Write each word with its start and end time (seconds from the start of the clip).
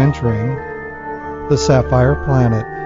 Entering 0.00 0.56
the 1.50 1.56
Sapphire 1.56 2.14
Planet. 2.24 2.79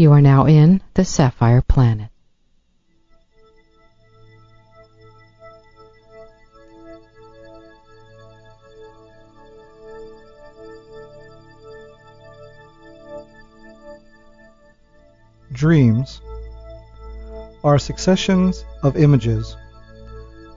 You 0.00 0.12
are 0.12 0.20
now 0.20 0.46
in 0.46 0.80
the 0.94 1.04
Sapphire 1.04 1.60
Planet. 1.60 2.10
Dreams 15.50 16.20
are 17.64 17.76
successions 17.76 18.64
of 18.84 18.96
images, 18.96 19.56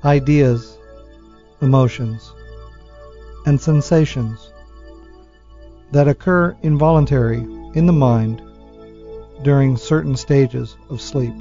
ideas, 0.06 0.78
emotions, 1.64 2.32
and 3.48 3.60
sensations 3.60 4.52
that 5.92 6.08
occur 6.08 6.56
involuntary 6.62 7.40
in 7.74 7.88
the 7.88 7.92
mind 7.92 8.44
during 9.44 9.78
certain 9.78 10.16
stages 10.16 10.78
of 10.90 11.02
sleep. 11.02 11.36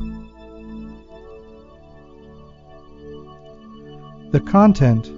The 4.31 4.41
content 4.41 5.09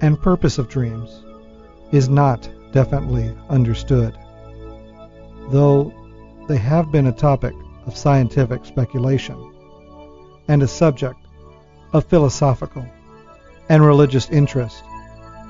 and 0.00 0.20
purpose 0.20 0.58
of 0.58 0.68
dreams 0.68 1.24
is 1.92 2.08
not 2.08 2.48
definitely 2.72 3.32
understood, 3.48 4.18
though 5.50 5.92
they 6.48 6.56
have 6.56 6.90
been 6.90 7.06
a 7.06 7.12
topic 7.12 7.54
of 7.86 7.96
scientific 7.96 8.64
speculation 8.64 9.52
and 10.48 10.62
a 10.62 10.68
subject 10.68 11.20
of 11.92 12.04
philosophical 12.06 12.84
and 13.68 13.84
religious 13.84 14.28
interest 14.30 14.82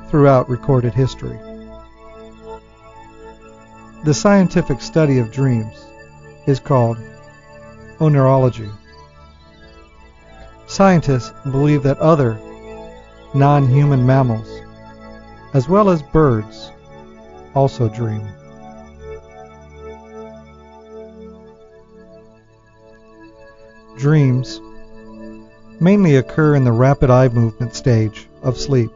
throughout 0.09 0.49
recorded 0.49 0.95
history. 0.95 1.39
The 4.05 4.15
scientific 4.15 4.83
study 4.83 5.19
of 5.19 5.33
dreams 5.33 5.87
is 6.47 6.61
called 6.61 6.99
oneirology. 7.99 8.71
Scientists 10.67 11.33
believe 11.51 11.83
that 11.83 11.99
other 11.99 12.39
non 13.35 13.69
human 13.69 14.05
mammals, 14.05 14.49
as 15.55 15.69
well 15.69 15.91
as 15.91 16.03
birds, 16.03 16.73
also 17.55 17.89
dream. 17.89 18.27
Dreams 23.97 24.61
mainly 25.81 26.17
occur 26.17 26.57
in 26.57 26.65
the 26.65 26.73
rapid 26.73 27.11
eye 27.11 27.29
movement 27.29 27.75
stage 27.75 28.29
of 28.43 28.59
sleep, 28.59 28.91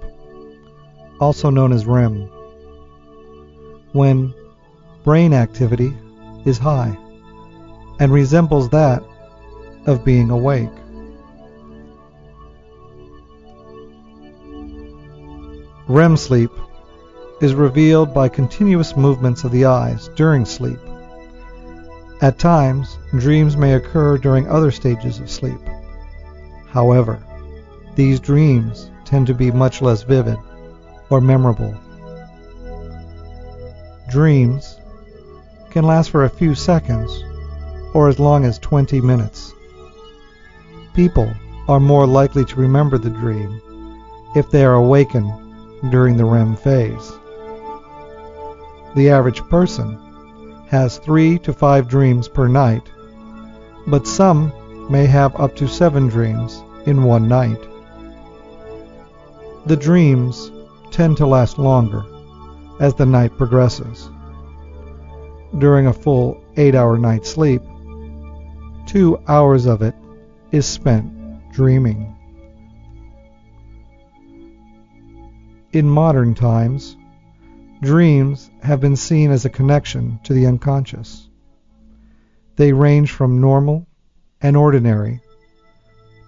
also 1.21 1.51
known 1.51 1.73
as 1.73 1.87
REM, 1.87 2.29
when 3.93 4.35
brain 5.05 5.33
activity 5.33 5.97
is 6.45 6.59
high 6.59 6.97
and 7.99 8.13
resembles 8.13 8.69
that 8.71 9.03
of 9.87 10.05
being 10.05 10.31
awake. 10.31 10.71
REM 15.89 16.17
sleep 16.17 16.51
is 17.41 17.55
revealed 17.55 18.13
by 18.13 18.29
continuous 18.29 18.97
movements 18.97 19.45
of 19.45 19.53
the 19.53 19.65
eyes 19.65 20.09
during 20.17 20.45
sleep. 20.45 20.79
At 22.21 22.39
times, 22.39 22.99
dreams 23.13 23.57
may 23.57 23.75
occur 23.75 24.19
during 24.19 24.49
other 24.49 24.71
stages 24.71 25.19
of 25.21 25.31
sleep. 25.31 25.61
However, 26.69 27.23
these 27.95 28.21
dreams 28.21 28.91
tend 29.05 29.27
to 29.29 29.35
be 29.35 29.51
much 29.51 29.81
less 29.81 30.03
vivid 30.03 30.37
or 31.11 31.21
memorable. 31.21 31.75
Dreams 34.11 34.79
can 35.71 35.85
last 35.85 36.11
for 36.11 36.25
a 36.25 36.31
few 36.31 36.55
seconds 36.55 37.23
or 37.95 38.09
as 38.09 38.19
long 38.19 38.45
as 38.45 38.59
20 38.59 39.01
minutes. 39.01 39.53
People 40.95 41.33
are 41.69 41.81
more 41.81 42.07
likely 42.07 42.45
to 42.45 42.57
remember 42.57 42.99
the 42.99 43.11
dream 43.11 43.61
if 44.35 44.51
they 44.51 44.65
are 44.65 44.75
awakened 44.75 45.31
during 45.91 46.17
the 46.17 46.25
REM 46.25 46.57
phase. 46.57 47.13
The 48.97 49.11
average 49.11 49.43
person 49.45 49.99
has 50.69 50.99
three 50.99 51.39
to 51.41 51.53
five 51.53 51.89
dreams 51.89 52.29
per 52.29 52.49
night, 52.49 52.83
but 53.87 54.07
some 54.07 54.53
may 54.91 55.07
have 55.07 55.39
up 55.39 55.57
to 55.57 55.69
seven 55.69 56.09
dreams 56.09 56.63
in 56.87 57.05
one 57.05 57.29
night. 57.29 57.61
The 59.67 59.77
dreams 59.77 60.51
tend 60.91 61.17
to 61.19 61.27
last 61.27 61.59
longer 61.59 62.05
as 62.81 62.95
the 62.95 63.07
night 63.07 63.37
progresses. 63.37 64.09
During 65.59 65.87
a 65.87 65.93
full 65.93 66.43
eight 66.57 66.75
hour 66.75 66.99
night's 66.99 67.31
sleep, 67.31 67.63
two 68.89 69.23
hours 69.29 69.67
of 69.67 69.83
it 69.83 69.95
is 70.51 70.65
spent 70.65 71.53
dreaming. 71.53 72.17
In 75.73 75.87
modern 75.87 76.35
times, 76.35 76.97
dreams 77.83 78.51
have 78.63 78.81
been 78.81 78.97
seen 78.97 79.31
as 79.31 79.45
a 79.45 79.51
connection 79.51 80.19
to 80.25 80.33
the 80.33 80.47
unconscious. 80.47 81.29
They 82.57 82.73
range 82.73 83.11
from 83.11 83.43
normal 83.43 83.87
and 84.41 84.57
ordinary 84.57 85.21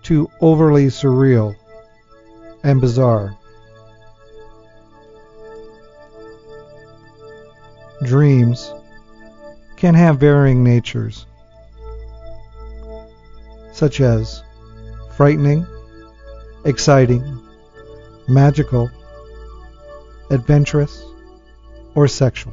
to 0.02 0.30
overly 0.42 0.88
surreal 0.88 1.56
and 2.62 2.78
bizarre. 2.78 3.38
Dreams 8.04 8.70
can 9.76 9.94
have 9.94 10.20
varying 10.20 10.62
natures 10.62 11.24
such 13.80 14.02
as 14.02 14.42
frightening, 15.16 15.66
exciting, 16.66 17.24
magical, 18.28 18.90
adventurous, 20.30 21.02
or 21.94 22.06
sexual. 22.06 22.52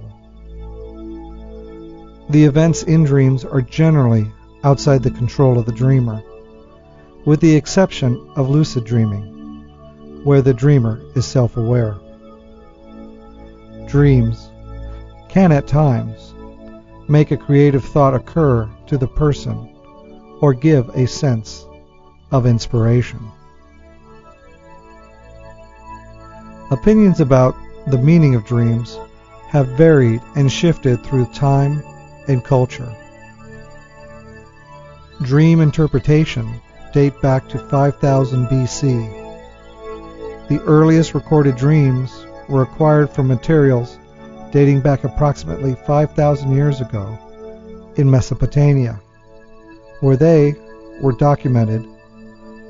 The 2.30 2.46
events 2.46 2.84
in 2.84 3.04
dreams 3.04 3.44
are 3.44 3.62
generally 3.62 4.32
outside 4.64 5.04
the 5.04 5.12
control 5.12 5.60
of 5.60 5.66
the 5.66 5.74
dreamer, 5.74 6.24
with 7.26 7.42
the 7.42 7.58
exception 7.58 8.32
of 8.38 8.50
lucid 8.50 8.86
dreaming, 8.86 9.26
where 10.24 10.42
the 10.42 10.54
dreamer 10.54 11.02
is 11.18 11.26
self 11.26 11.58
aware. 11.58 11.98
Dreams 13.90 14.50
can 15.28 15.52
at 15.52 15.68
times 15.68 16.34
make 17.10 17.32
a 17.32 17.44
creative 17.46 17.84
thought 17.84 18.14
occur 18.14 18.70
to 18.86 18.98
the 18.98 19.10
person 19.10 19.77
or 20.42 20.54
give 20.54 20.90
a 20.90 21.08
sense 21.08 21.66
of 22.32 22.46
inspiration. 22.46 23.20
Opinions 26.70 27.22
about 27.22 27.56
the 27.88 27.98
meaning 27.98 28.36
of 28.36 28.46
dreams 28.46 29.00
have 29.48 29.68
varied 29.70 30.22
and 30.36 30.52
shifted 30.52 31.04
through 31.04 31.26
time 31.28 31.82
and 32.28 32.44
culture. 32.44 32.94
Dream 35.22 35.62
interpretation 35.62 36.62
date 36.94 37.20
back 37.22 37.48
to 37.50 37.58
5000 37.58 38.48
BC. 38.48 40.48
The 40.50 40.62
earliest 40.64 41.14
recorded 41.14 41.56
dreams 41.56 42.26
were 42.50 42.64
acquired 42.64 43.10
from 43.10 43.28
materials 43.28 43.98
dating 44.52 44.82
back 44.82 45.04
approximately 45.04 45.76
5,000 45.86 46.54
years 46.54 46.82
ago 46.82 47.18
in 47.96 48.10
Mesopotamia, 48.10 49.00
where 50.02 50.18
they 50.18 50.56
were 51.02 51.14
documented 51.14 51.88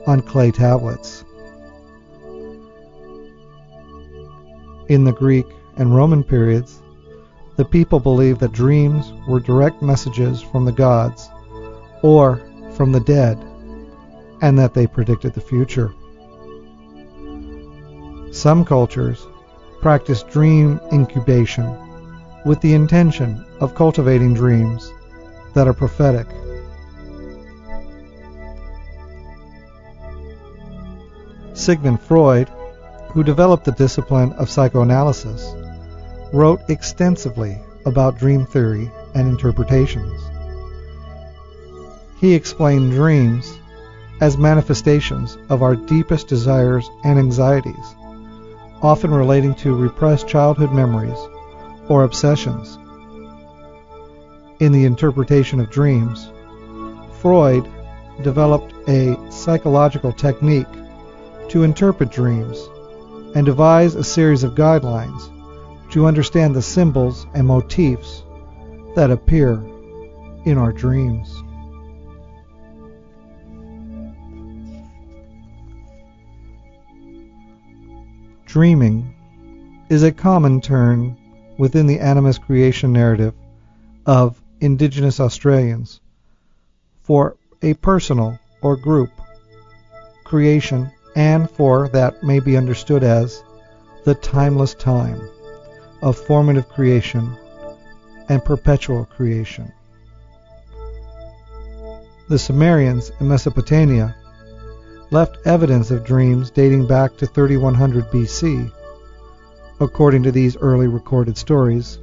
on 0.06 0.22
clay 0.22 0.52
tablets. 0.52 1.24
In 4.90 5.04
the 5.04 5.12
Greek 5.12 5.46
and 5.76 5.96
Roman 5.96 6.24
periods, 6.24 6.82
the 7.58 7.66
people 7.66 8.00
believed 8.00 8.40
that 8.40 8.52
dreams 8.52 9.12
were 9.28 9.40
direct 9.40 9.82
messages 9.82 10.42
from 10.42 10.64
the 10.64 10.72
gods 10.72 11.30
or 12.04 12.42
from 12.74 12.92
the 12.92 13.00
dead, 13.00 13.38
and 14.42 14.58
that 14.58 14.74
they 14.74 14.86
predicted 14.86 15.34
the 15.34 15.42
future. 15.42 15.92
Some 18.32 18.64
cultures 18.64 19.26
practice 19.82 20.22
dream 20.24 20.80
incubation 20.94 21.66
with 22.46 22.62
the 22.62 22.74
intention 22.74 23.44
of 23.60 23.76
cultivating 23.76 24.34
dreams 24.34 24.94
that 25.56 25.68
are 25.68 25.74
prophetic. 25.74 26.28
Sigmund 31.58 32.00
Freud, 32.00 32.50
who 33.10 33.24
developed 33.24 33.66
the 33.66 33.72
discipline 33.72 34.32
of 34.34 34.50
psychoanalysis, 34.50 35.54
wrote 36.32 36.62
extensively 36.70 37.60
about 37.86 38.18
dream 38.18 38.46
theory 38.46 38.92
and 39.16 39.28
interpretations. 39.28 40.22
He 42.20 42.36
explained 42.36 42.92
dreams 42.92 43.58
as 44.22 44.38
manifestations 44.38 45.38
of 45.50 45.64
our 45.64 45.76
deepest 45.76 46.28
desires 46.28 46.88
and 47.04 47.18
anxieties, 47.18 47.96
often 48.84 49.12
relating 49.12 49.56
to 49.56 49.76
repressed 49.76 50.28
childhood 50.28 50.72
memories 50.72 51.18
or 51.90 52.04
obsessions. 52.04 52.78
In 54.60 54.72
the 54.72 54.86
interpretation 54.86 55.60
of 55.60 55.72
dreams, 55.72 56.32
Freud 57.20 57.68
developed 58.22 58.74
a 58.88 59.18
psychological 59.32 60.12
technique 60.12 60.68
to 61.50 61.64
interpret 61.64 62.12
dreams 62.12 62.70
and 63.36 63.46
devise 63.46 63.96
a 63.96 64.04
series 64.04 64.44
of 64.44 64.56
guidelines 64.56 65.32
to 65.92 66.06
understand 66.06 66.56
the 66.56 66.62
symbols 66.62 67.26
and 67.34 67.48
motifs 67.48 68.24
that 68.96 69.12
appear 69.12 69.54
in 70.46 70.58
our 70.58 70.72
dreams. 70.72 71.44
Dreaming 78.46 79.14
is 79.90 80.04
a 80.04 80.12
common 80.12 80.62
term 80.62 81.18
within 81.58 81.88
the 81.88 82.00
animist 82.00 82.42
creation 82.42 82.94
narrative 82.94 83.34
of 84.06 84.42
Indigenous 84.60 85.20
Australians 85.20 86.02
for 87.04 87.38
a 87.62 87.74
personal 87.76 88.40
or 88.62 88.76
group 88.76 89.12
creation 90.24 90.92
and 91.18 91.50
for 91.50 91.88
that 91.88 92.24
may 92.24 92.40
be 92.40 92.56
understood 92.56 93.04
as 93.04 93.44
the 94.06 94.14
timeless 94.14 94.76
time 94.76 95.20
of 96.04 96.16
formative 96.16 96.70
creation 96.70 97.36
and 98.30 98.46
perpetual 98.46 99.04
creation. 99.04 99.74
The 102.30 102.38
Sumerians 102.38 103.12
in 103.20 103.30
Mesopotamia 103.30 104.16
left 105.10 105.40
evidence 105.48 105.90
of 105.90 106.06
dreams 106.06 106.52
dating 106.52 106.86
back 106.86 107.18
to 107.18 107.26
3100 107.26 108.12
BC. 108.12 108.72
According 109.80 110.22
to 110.22 110.32
these 110.32 110.56
early 110.58 110.88
recorded 110.88 111.36
stories, 111.36 111.98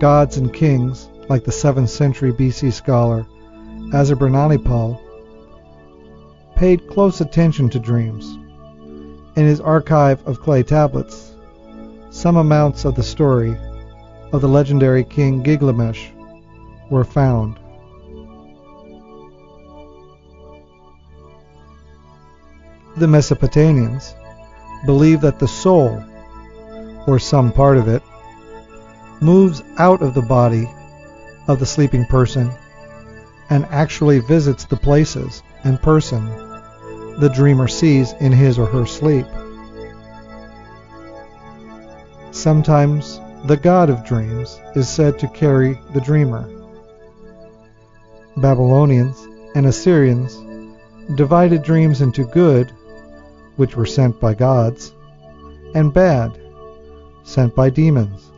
gods 0.00 0.38
and 0.38 0.52
kings, 0.52 1.08
like 1.28 1.44
the 1.44 1.52
7th 1.52 1.88
century 1.88 2.32
BC 2.32 2.72
scholar 2.72 3.24
Ashurbanipal, 3.92 5.00
paid 6.56 6.88
close 6.88 7.20
attention 7.20 7.70
to 7.70 7.78
dreams. 7.78 8.39
In 9.36 9.46
his 9.46 9.60
archive 9.60 10.26
of 10.26 10.40
clay 10.40 10.62
tablets, 10.62 11.32
some 12.10 12.36
amounts 12.36 12.84
of 12.84 12.96
the 12.96 13.02
story 13.02 13.56
of 14.32 14.40
the 14.40 14.48
legendary 14.48 15.04
king 15.04 15.42
Gilgamesh 15.42 16.08
were 16.90 17.04
found. 17.04 17.56
The 22.96 23.06
Mesopotamians 23.06 24.14
believed 24.84 25.22
that 25.22 25.38
the 25.38 25.48
soul, 25.48 26.02
or 27.06 27.20
some 27.20 27.52
part 27.52 27.78
of 27.78 27.86
it, 27.86 28.02
moves 29.20 29.62
out 29.78 30.02
of 30.02 30.14
the 30.14 30.22
body 30.22 30.68
of 31.46 31.60
the 31.60 31.66
sleeping 31.66 32.04
person 32.06 32.50
and 33.48 33.64
actually 33.66 34.18
visits 34.18 34.64
the 34.64 34.76
places 34.76 35.42
and 35.62 35.80
person 35.80 36.49
the 37.20 37.28
dreamer 37.28 37.68
sees 37.68 38.14
in 38.14 38.32
his 38.32 38.58
or 38.58 38.64
her 38.64 38.86
sleep. 38.86 39.26
Sometimes 42.30 43.20
the 43.44 43.58
god 43.58 43.90
of 43.90 44.06
dreams 44.06 44.58
is 44.74 44.88
said 44.88 45.18
to 45.18 45.28
carry 45.28 45.78
the 45.92 46.00
dreamer. 46.00 46.48
Babylonians 48.38 49.28
and 49.54 49.66
Assyrians 49.66 50.38
divided 51.14 51.62
dreams 51.62 52.00
into 52.00 52.24
good, 52.24 52.70
which 53.56 53.76
were 53.76 53.84
sent 53.84 54.18
by 54.18 54.32
gods, 54.32 54.94
and 55.74 55.92
bad, 55.92 56.40
sent 57.24 57.54
by 57.54 57.68
demons. 57.68 58.32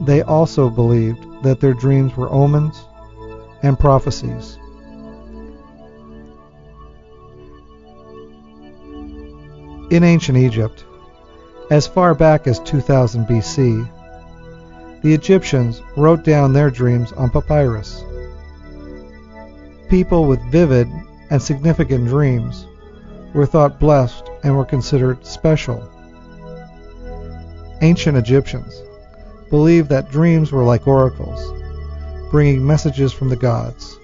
They 0.00 0.22
also 0.22 0.70
believed 0.70 1.42
that 1.42 1.60
their 1.60 1.74
dreams 1.74 2.16
were 2.16 2.32
omens 2.32 2.82
and 3.62 3.78
prophecies. 3.78 4.58
In 9.88 10.02
ancient 10.02 10.36
Egypt, 10.36 10.84
as 11.70 11.86
far 11.86 12.12
back 12.12 12.48
as 12.48 12.58
2000 12.58 13.24
BC, 13.24 13.88
the 15.02 15.14
Egyptians 15.14 15.80
wrote 15.96 16.24
down 16.24 16.52
their 16.52 16.72
dreams 16.72 17.12
on 17.12 17.30
papyrus. 17.30 18.02
People 19.88 20.26
with 20.26 20.40
vivid 20.50 20.88
and 21.30 21.40
significant 21.40 22.08
dreams 22.08 22.66
were 23.32 23.46
thought 23.46 23.78
blessed 23.78 24.28
and 24.42 24.56
were 24.56 24.64
considered 24.64 25.24
special. 25.24 25.88
Ancient 27.80 28.18
Egyptians 28.18 28.82
believed 29.50 29.88
that 29.90 30.10
dreams 30.10 30.50
were 30.50 30.64
like 30.64 30.88
oracles, 30.88 31.52
bringing 32.32 32.66
messages 32.66 33.12
from 33.12 33.28
the 33.28 33.36
gods. 33.36 33.96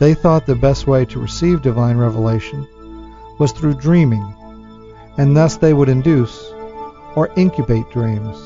They 0.00 0.14
thought 0.14 0.46
the 0.46 0.56
best 0.56 0.88
way 0.88 1.04
to 1.04 1.20
receive 1.20 1.62
divine 1.62 1.96
revelation 1.96 2.66
was 3.38 3.52
through 3.52 3.74
dreaming 3.74 4.34
and 5.18 5.36
thus 5.36 5.56
they 5.56 5.74
would 5.74 5.88
induce 5.88 6.50
or 7.14 7.30
incubate 7.36 7.90
dreams. 7.90 8.38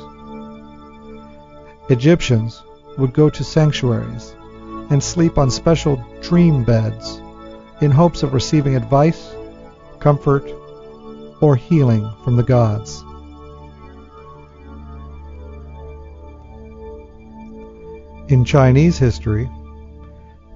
Egyptians 1.91 2.63
would 2.99 3.13
go 3.13 3.29
to 3.31 3.45
sanctuaries 3.45 4.35
and 4.91 5.03
sleep 5.03 5.39
on 5.39 5.51
special 5.51 6.03
dream 6.23 6.65
beds 6.65 7.21
in 7.81 7.91
hopes 7.91 8.23
of 8.23 8.33
receiving 8.33 8.75
advice, 8.75 9.35
comfort, 10.01 10.51
or 11.41 11.57
healing 11.57 12.11
from 12.25 12.37
the 12.37 12.43
gods. 12.43 13.03
In 18.29 18.45
Chinese 18.47 18.97
history, 18.97 19.51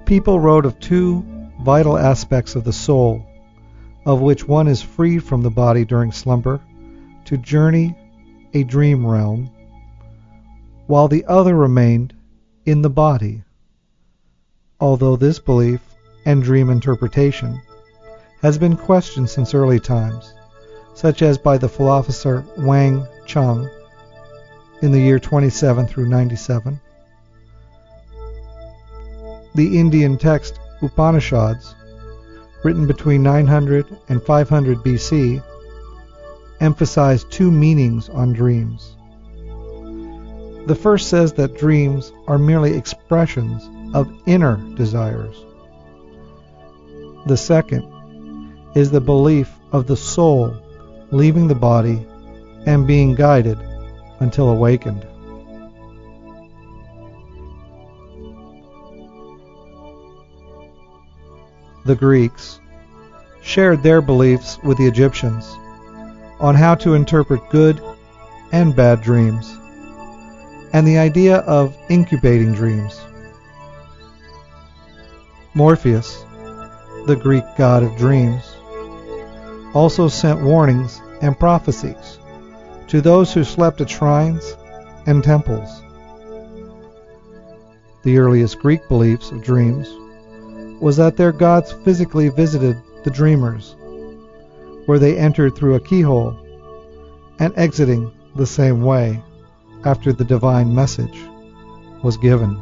people 0.06 0.40
wrote 0.40 0.64
of 0.64 0.78
two 0.80 1.24
vital 1.60 1.98
aspects 1.98 2.54
of 2.54 2.64
the 2.64 2.72
soul 2.72 3.26
of 4.06 4.20
which 4.20 4.46
one 4.46 4.68
is 4.68 4.80
free 4.80 5.18
from 5.18 5.42
the 5.42 5.50
body 5.50 5.84
during 5.84 6.12
slumber 6.12 6.60
to 7.24 7.36
journey 7.36 7.94
a 8.54 8.62
dream 8.62 9.04
realm, 9.04 9.50
while 10.86 11.08
the 11.08 11.24
other 11.26 11.56
remained 11.56 12.14
in 12.64 12.80
the 12.80 12.88
body. 12.88 13.42
Although 14.80 15.16
this 15.16 15.40
belief 15.40 15.80
and 16.24 16.42
dream 16.42 16.70
interpretation 16.70 17.60
has 18.42 18.56
been 18.56 18.76
questioned 18.76 19.28
since 19.28 19.54
early 19.54 19.80
times, 19.80 20.32
such 20.94 21.20
as 21.20 21.36
by 21.36 21.58
the 21.58 21.68
philosopher 21.68 22.44
Wang 22.58 23.04
Chung 23.26 23.68
in 24.82 24.92
the 24.92 25.00
year 25.00 25.18
27 25.18 25.86
through 25.86 26.08
97, 26.08 26.80
the 29.56 29.78
Indian 29.78 30.16
text 30.16 30.60
Upanishads, 30.80 31.74
written 32.66 32.88
between 32.88 33.22
900 33.22 33.86
and 34.08 34.20
500 34.20 34.78
BC, 34.78 35.40
emphasize 36.58 37.22
two 37.22 37.48
meanings 37.48 38.08
on 38.08 38.32
dreams. 38.32 38.96
The 40.66 40.74
first 40.74 41.08
says 41.08 41.32
that 41.34 41.56
dreams 41.56 42.12
are 42.26 42.38
merely 42.38 42.76
expressions 42.76 43.70
of 43.94 44.12
inner 44.26 44.56
desires. 44.74 45.36
The 47.26 47.36
second 47.36 47.84
is 48.74 48.90
the 48.90 49.00
belief 49.00 49.48
of 49.70 49.86
the 49.86 49.96
soul 49.96 50.52
leaving 51.12 51.46
the 51.46 51.54
body 51.54 52.04
and 52.66 52.84
being 52.84 53.14
guided 53.14 53.60
until 54.18 54.48
awakened. 54.48 55.06
The 61.86 61.94
Greeks 61.94 62.58
shared 63.42 63.84
their 63.84 64.02
beliefs 64.02 64.58
with 64.64 64.76
the 64.76 64.88
Egyptians 64.88 65.46
on 66.40 66.56
how 66.56 66.74
to 66.74 66.94
interpret 66.94 67.48
good 67.48 67.80
and 68.50 68.74
bad 68.74 69.02
dreams, 69.02 69.56
and 70.72 70.84
the 70.84 70.98
idea 70.98 71.36
of 71.42 71.76
incubating 71.88 72.54
dreams. 72.54 73.00
Morpheus, 75.54 76.24
the 77.06 77.14
Greek 77.14 77.44
god 77.56 77.84
of 77.84 77.96
dreams, 77.96 78.42
also 79.72 80.08
sent 80.08 80.42
warnings 80.42 81.00
and 81.22 81.38
prophecies 81.38 82.18
to 82.88 83.00
those 83.00 83.32
who 83.32 83.44
slept 83.44 83.80
at 83.80 83.88
shrines 83.88 84.56
and 85.06 85.22
temples. 85.22 85.82
The 88.02 88.18
earliest 88.18 88.58
Greek 88.58 88.88
beliefs 88.88 89.30
of 89.30 89.44
dreams 89.44 89.88
was 90.80 90.96
that 90.96 91.16
their 91.16 91.32
gods 91.32 91.72
physically 91.84 92.28
visited 92.28 92.80
the 93.04 93.10
dreamers 93.10 93.76
where 94.86 94.98
they 94.98 95.16
entered 95.16 95.54
through 95.54 95.74
a 95.74 95.80
keyhole 95.80 96.36
and 97.38 97.52
exiting 97.56 98.10
the 98.34 98.46
same 98.46 98.82
way 98.82 99.22
after 99.84 100.12
the 100.12 100.24
divine 100.24 100.74
message 100.74 101.18
was 102.02 102.16
given. 102.16 102.60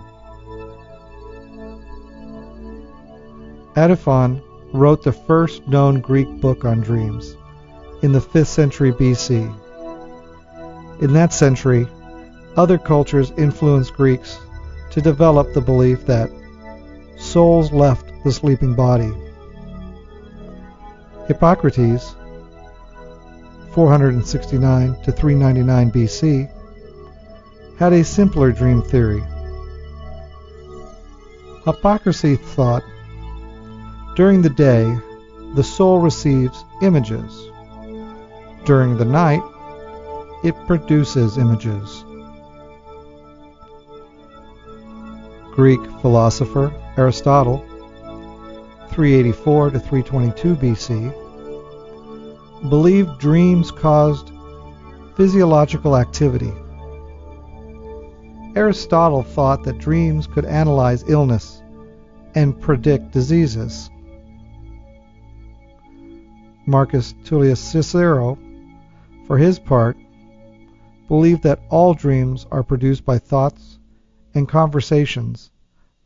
Antiphon 3.77 4.43
wrote 4.73 5.03
the 5.03 5.13
first 5.13 5.67
known 5.67 6.01
Greek 6.01 6.29
book 6.41 6.65
on 6.65 6.81
dreams 6.81 7.37
in 8.03 8.13
the 8.13 8.21
5th 8.21 8.47
century 8.47 8.93
BC. 8.93 9.53
In 11.01 11.13
that 11.13 11.33
century, 11.33 11.89
other 12.57 12.79
cultures 12.79 13.33
influenced 13.37 13.95
Greeks 13.95 14.39
to 14.91 15.01
develop 15.01 15.53
the 15.53 15.61
belief 15.61 16.07
that 16.07 16.31
souls 17.25 17.73
left 17.73 18.13
the 18.25 18.33
sleeping 18.33 18.75
body 18.75 19.13
Hippocrates, 21.27 22.15
469 23.73 25.03
to 25.05 25.11
399 25.13 25.91
BC, 25.91 26.51
had 27.79 27.95
a 27.95 28.05
simpler 28.05 28.53
dream 28.53 28.83
theory. 28.83 29.23
Hippocrates 31.65 32.43
thought 32.55 32.83
during 34.17 34.43
the 34.43 34.51
day 34.51 34.85
the 35.55 35.65
soul 35.65 35.99
receives 35.99 36.63
images. 36.83 37.49
During 38.67 38.99
the 38.99 39.07
night 39.07 39.43
it 40.45 40.55
produces 40.67 41.39
images. 41.39 42.05
Greek 45.53 45.81
philosopher 46.03 46.71
Aristotle 46.97 47.59
384 48.91 49.71
to 49.71 49.81
322 49.81 50.55
BC, 50.55 51.11
believed 52.71 53.19
dreams 53.19 53.73
caused 53.73 54.31
physiological 55.17 55.97
activity. 55.97 56.53
Aristotle 58.55 59.25
thought 59.25 59.65
that 59.65 59.79
dreams 59.79 60.29
could 60.29 60.45
analyze 60.45 61.03
illness 61.09 61.61
and 62.37 62.61
predict 62.61 63.11
diseases. 63.11 63.91
Marcus 66.65 67.13
Tullius 67.25 67.59
Cicero, 67.59 68.39
for 69.27 69.37
his 69.37 69.59
part, 69.59 69.97
believed 71.09 71.43
that 71.43 71.59
all 71.71 71.93
dreams 71.93 72.47
are 72.53 72.63
produced 72.63 73.05
by 73.05 73.19
thoughts 73.19 73.81
and 74.35 74.49
conversations 74.49 75.51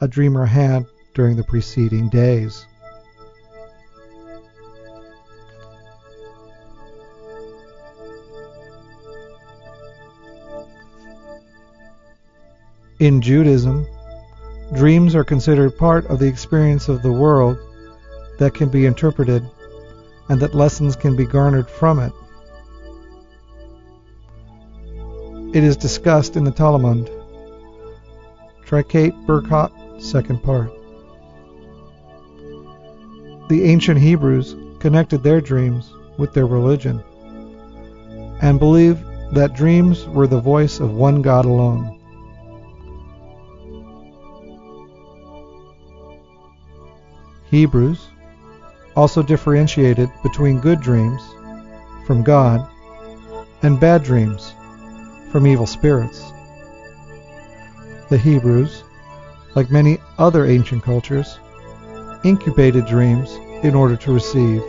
a 0.00 0.08
dreamer 0.08 0.46
had 0.46 0.86
during 1.14 1.36
the 1.36 1.44
preceding 1.44 2.08
days. 2.08 2.66
In 13.00 13.20
Judaism, 13.20 13.86
dreams 14.74 15.14
are 15.14 15.24
considered 15.24 15.78
part 15.78 16.06
of 16.06 16.18
the 16.18 16.26
experience 16.26 16.88
of 16.88 17.02
the 17.02 17.12
world 17.12 17.56
that 18.38 18.54
can 18.54 18.68
be 18.68 18.86
interpreted 18.86 19.48
and 20.28 20.40
that 20.40 20.54
lessons 20.54 20.96
can 20.96 21.16
be 21.16 21.24
garnered 21.24 21.70
from 21.70 22.00
it. 22.00 22.12
It 25.56 25.64
is 25.64 25.76
discussed 25.76 26.36
in 26.36 26.44
the 26.44 26.50
Talmud, 26.50 27.10
Tractate 28.64 29.14
Berachot, 29.26 29.72
second 29.98 30.42
part. 30.42 30.70
The 33.48 33.64
ancient 33.64 34.00
Hebrews 34.00 34.56
connected 34.78 35.22
their 35.22 35.40
dreams 35.40 35.92
with 36.18 36.32
their 36.32 36.46
religion 36.46 37.02
and 38.40 38.58
believed 38.58 39.04
that 39.32 39.54
dreams 39.54 40.06
were 40.06 40.26
the 40.26 40.40
voice 40.40 40.80
of 40.80 40.94
one 40.94 41.22
God 41.22 41.44
alone. 41.44 41.98
Hebrews 47.50 48.08
also 48.94 49.22
differentiated 49.22 50.10
between 50.22 50.60
good 50.60 50.80
dreams 50.80 51.22
from 52.06 52.22
God 52.22 52.68
and 53.62 53.80
bad 53.80 54.02
dreams 54.02 54.54
from 55.30 55.46
evil 55.46 55.66
spirits. 55.66 56.32
The 58.08 58.18
Hebrews, 58.18 58.84
like 59.54 59.70
many 59.70 59.98
other 60.18 60.46
ancient 60.46 60.82
cultures, 60.82 61.38
incubated 62.24 62.86
dreams 62.86 63.34
in 63.64 63.74
order 63.74 63.96
to 63.96 64.12
receive 64.12 64.62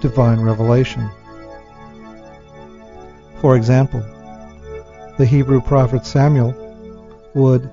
divine 0.00 0.40
revelation. 0.40 1.08
For 3.40 3.56
example, 3.56 4.00
the 5.18 5.26
Hebrew 5.26 5.60
prophet 5.60 6.04
Samuel 6.04 6.54
would 7.34 7.70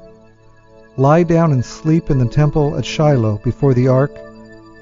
lie 0.98 1.24
down 1.24 1.52
and 1.52 1.66
sleep 1.66 2.10
in 2.10 2.18
the 2.18 2.28
temple 2.28 2.78
at 2.78 2.86
Shiloh 2.86 3.40
before 3.44 3.74
the 3.74 3.88
ark 3.88 4.12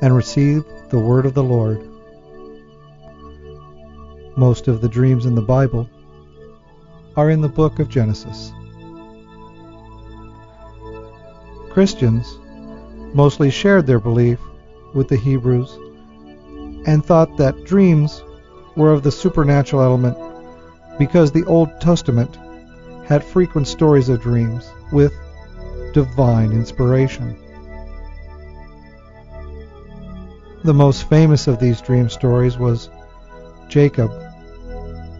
and 0.01 0.15
receive 0.15 0.63
the 0.89 0.99
word 0.99 1.25
of 1.25 1.33
the 1.33 1.43
Lord. 1.43 1.87
Most 4.35 4.67
of 4.67 4.81
the 4.81 4.89
dreams 4.89 5.25
in 5.25 5.35
the 5.35 5.41
Bible 5.41 5.89
are 7.15 7.29
in 7.29 7.41
the 7.41 7.49
book 7.49 7.79
of 7.79 7.89
Genesis. 7.89 8.51
Christians 11.73 12.37
mostly 13.13 13.49
shared 13.49 13.87
their 13.87 13.99
belief 13.99 14.39
with 14.93 15.07
the 15.07 15.15
Hebrews 15.15 15.71
and 16.85 17.05
thought 17.05 17.37
that 17.37 17.63
dreams 17.63 18.23
were 18.75 18.91
of 18.91 19.03
the 19.03 19.11
supernatural 19.11 19.81
element 19.81 20.17
because 20.99 21.31
the 21.31 21.45
Old 21.45 21.69
Testament 21.79 22.37
had 23.07 23.23
frequent 23.23 23.67
stories 23.67 24.09
of 24.09 24.21
dreams 24.21 24.69
with 24.91 25.13
divine 25.93 26.51
inspiration. 26.51 27.37
The 30.63 30.73
most 30.73 31.07
famous 31.09 31.47
of 31.47 31.59
these 31.59 31.81
dream 31.81 32.09
stories 32.09 32.57
was 32.57 32.89
Jacob, 33.69 34.11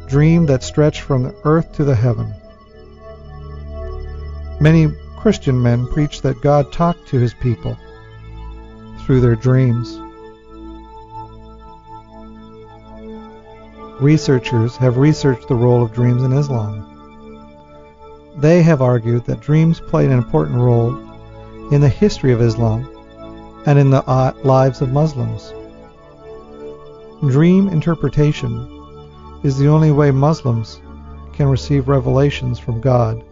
dream 0.08 0.46
that 0.48 0.64
stretched 0.64 1.02
from 1.02 1.24
the 1.24 1.36
earth 1.46 1.72
to 1.74 1.86
the 1.86 1.96
heaven. 1.96 2.34
Many 4.60 4.94
Christian 5.22 5.62
men 5.62 5.86
preach 5.86 6.24
that 6.24 6.42
God 6.42 6.72
talked 6.72 7.08
to 7.10 7.20
his 7.20 7.36
people 7.36 7.78
through 9.06 9.22
their 9.22 9.36
dreams. 9.36 10.00
Researchers 14.02 14.76
have 14.78 14.98
researched 14.98 15.48
the 15.48 15.54
role 15.54 15.84
of 15.84 15.94
dreams 15.94 16.24
in 16.24 16.34
Islam. 16.34 16.88
They 18.38 18.64
have 18.64 18.82
argued 18.82 19.26
that 19.26 19.42
dreams 19.42 19.80
played 19.80 20.10
an 20.10 20.18
important 20.18 20.58
role 20.58 20.98
in 21.72 21.82
the 21.82 21.90
history 21.90 22.32
of 22.32 22.42
Islam 22.42 22.90
and 23.68 23.78
in 23.78 23.92
the 23.92 24.04
uh, 24.10 24.34
lives 24.44 24.82
of 24.82 24.92
Muslims. 24.92 25.54
Dream 27.32 27.68
interpretation 27.68 28.50
is 29.44 29.60
the 29.60 29.68
only 29.68 29.92
way 29.92 30.10
Muslims 30.10 30.82
can 31.34 31.46
receive 31.46 31.88
revelations 31.88 32.58
from 32.58 32.82
God 32.82 33.24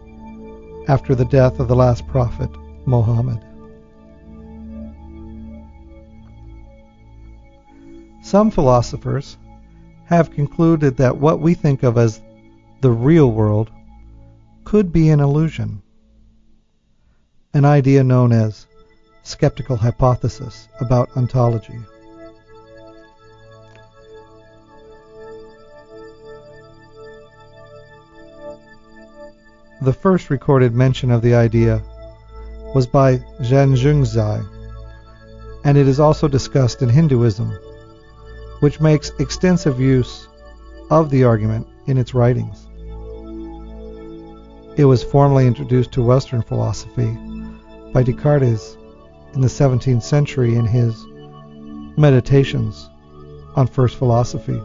after 0.90 1.14
the 1.14 1.24
death 1.24 1.60
of 1.60 1.68
the 1.68 1.76
last 1.76 2.04
prophet, 2.08 2.50
Muhammad. 2.84 3.38
Some 8.24 8.50
philosophers 8.50 9.38
have 10.06 10.32
concluded 10.32 10.96
that 10.96 11.16
what 11.16 11.38
we 11.38 11.54
think 11.54 11.84
of 11.84 11.96
as 11.96 12.20
the 12.80 12.90
real 12.90 13.30
world 13.30 13.70
could 14.64 14.92
be 14.92 15.10
an 15.10 15.20
illusion, 15.20 15.80
an 17.54 17.64
idea 17.64 18.02
known 18.02 18.32
as 18.32 18.66
skeptical 19.22 19.76
hypothesis 19.76 20.66
about 20.80 21.16
ontology. 21.16 21.78
The 29.82 29.92
first 29.94 30.28
recorded 30.28 30.74
mention 30.74 31.10
of 31.10 31.22
the 31.22 31.34
idea 31.34 31.82
was 32.74 32.86
by 32.86 33.16
Zhang 33.40 33.74
Zhengzai, 33.74 34.44
and 35.64 35.78
it 35.78 35.88
is 35.88 35.98
also 35.98 36.28
discussed 36.28 36.82
in 36.82 36.90
Hinduism, 36.90 37.50
which 38.60 38.78
makes 38.78 39.10
extensive 39.18 39.80
use 39.80 40.28
of 40.90 41.08
the 41.08 41.24
argument 41.24 41.66
in 41.86 41.96
its 41.96 42.12
writings. 42.12 42.66
It 44.76 44.84
was 44.84 45.02
formally 45.02 45.46
introduced 45.46 45.92
to 45.92 46.02
Western 46.02 46.42
philosophy 46.42 47.16
by 47.94 48.02
Descartes 48.02 48.76
in 49.32 49.40
the 49.40 49.48
17th 49.48 50.02
century 50.02 50.56
in 50.56 50.66
his 50.66 50.94
Meditations 51.96 52.88
on 53.56 53.66
First 53.66 53.96
Philosophy. 53.96 54.60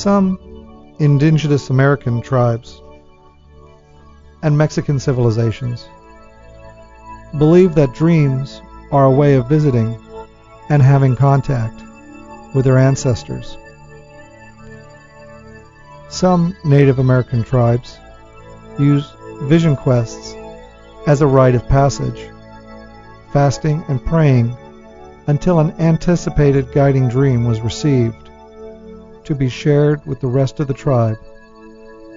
Some 0.00 0.94
indigenous 0.98 1.68
American 1.68 2.22
tribes 2.22 2.80
and 4.42 4.56
Mexican 4.56 4.98
civilizations 4.98 5.86
believe 7.36 7.74
that 7.74 7.92
dreams 7.92 8.62
are 8.92 9.04
a 9.04 9.10
way 9.10 9.34
of 9.34 9.46
visiting 9.46 10.00
and 10.70 10.80
having 10.80 11.16
contact 11.16 11.82
with 12.54 12.64
their 12.64 12.78
ancestors. 12.78 13.58
Some 16.08 16.56
Native 16.64 16.98
American 16.98 17.42
tribes 17.42 17.98
use 18.78 19.12
vision 19.42 19.76
quests 19.76 20.34
as 21.06 21.20
a 21.20 21.26
rite 21.26 21.54
of 21.54 21.68
passage, 21.68 22.30
fasting 23.34 23.84
and 23.88 24.02
praying 24.02 24.56
until 25.26 25.60
an 25.60 25.72
anticipated 25.72 26.72
guiding 26.72 27.10
dream 27.10 27.44
was 27.44 27.60
received 27.60 28.29
to 29.30 29.36
be 29.36 29.48
shared 29.48 30.04
with 30.06 30.18
the 30.18 30.26
rest 30.26 30.58
of 30.58 30.66
the 30.66 30.74
tribe 30.74 31.16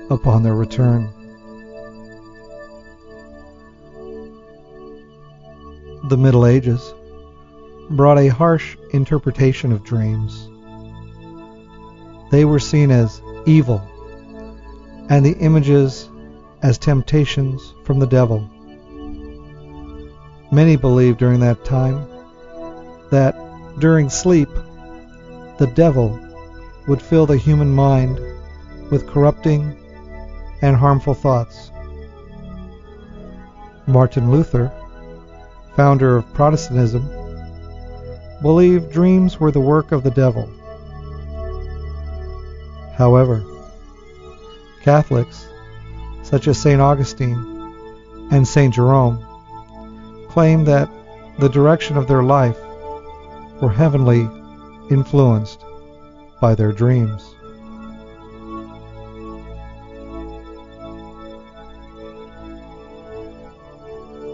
upon 0.10 0.42
their 0.42 0.56
return. 0.56 1.14
The 6.10 6.18
Middle 6.18 6.48
Ages 6.48 6.96
brought 7.92 8.18
a 8.18 8.30
harsh 8.30 8.76
interpretation 8.94 9.72
of 9.72 9.84
dreams. 9.84 10.50
They 12.32 12.46
were 12.46 12.60
seen 12.60 12.90
as 12.90 13.22
evil, 13.46 13.80
and 15.08 15.24
the 15.24 15.38
images 15.38 16.10
as 16.64 16.80
temptations 16.80 17.76
from 17.84 18.00
the 18.00 18.08
devil. 18.08 18.40
Many 20.52 20.78
believed 20.78 21.20
during 21.20 21.42
that 21.42 21.64
time 21.64 22.08
that 23.12 23.36
during 23.78 24.10
sleep 24.10 24.50
the 25.60 25.72
devil 25.76 26.20
would 26.88 27.02
fill 27.02 27.26
the 27.26 27.38
human 27.38 27.72
mind 27.72 28.20
with 28.92 29.08
corrupting 29.08 29.76
and 30.62 30.76
harmful 30.76 31.14
thoughts. 31.14 31.72
Martin 33.88 34.32
Luther, 34.32 34.72
founder 35.76 36.18
of 36.18 36.34
Protestantism, 36.34 37.08
believed 38.42 38.92
dreams 38.92 39.40
were 39.40 39.52
the 39.52 39.60
work 39.60 39.92
of 39.92 40.04
the 40.04 40.12
devil. 40.12 40.50
However, 42.96 43.44
Catholics, 44.82 45.48
such 46.22 46.48
as 46.48 46.58
St. 46.58 46.80
Augustine 46.80 47.36
and 48.32 48.48
St. 48.48 48.74
Jerome, 48.74 49.26
claim 50.30 50.66
that 50.66 50.90
the 51.40 51.50
direction 51.50 51.98
of 51.98 52.08
their 52.08 52.24
life 52.24 52.58
were 53.62 53.72
heavenly 53.72 54.30
influenced 54.90 55.64
by 56.44 56.54
their 56.54 56.74
dreams. 56.74 57.36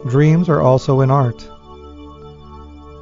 Dreams 0.07 0.49
are 0.49 0.59
also 0.59 1.01
in 1.01 1.11
art. 1.11 1.47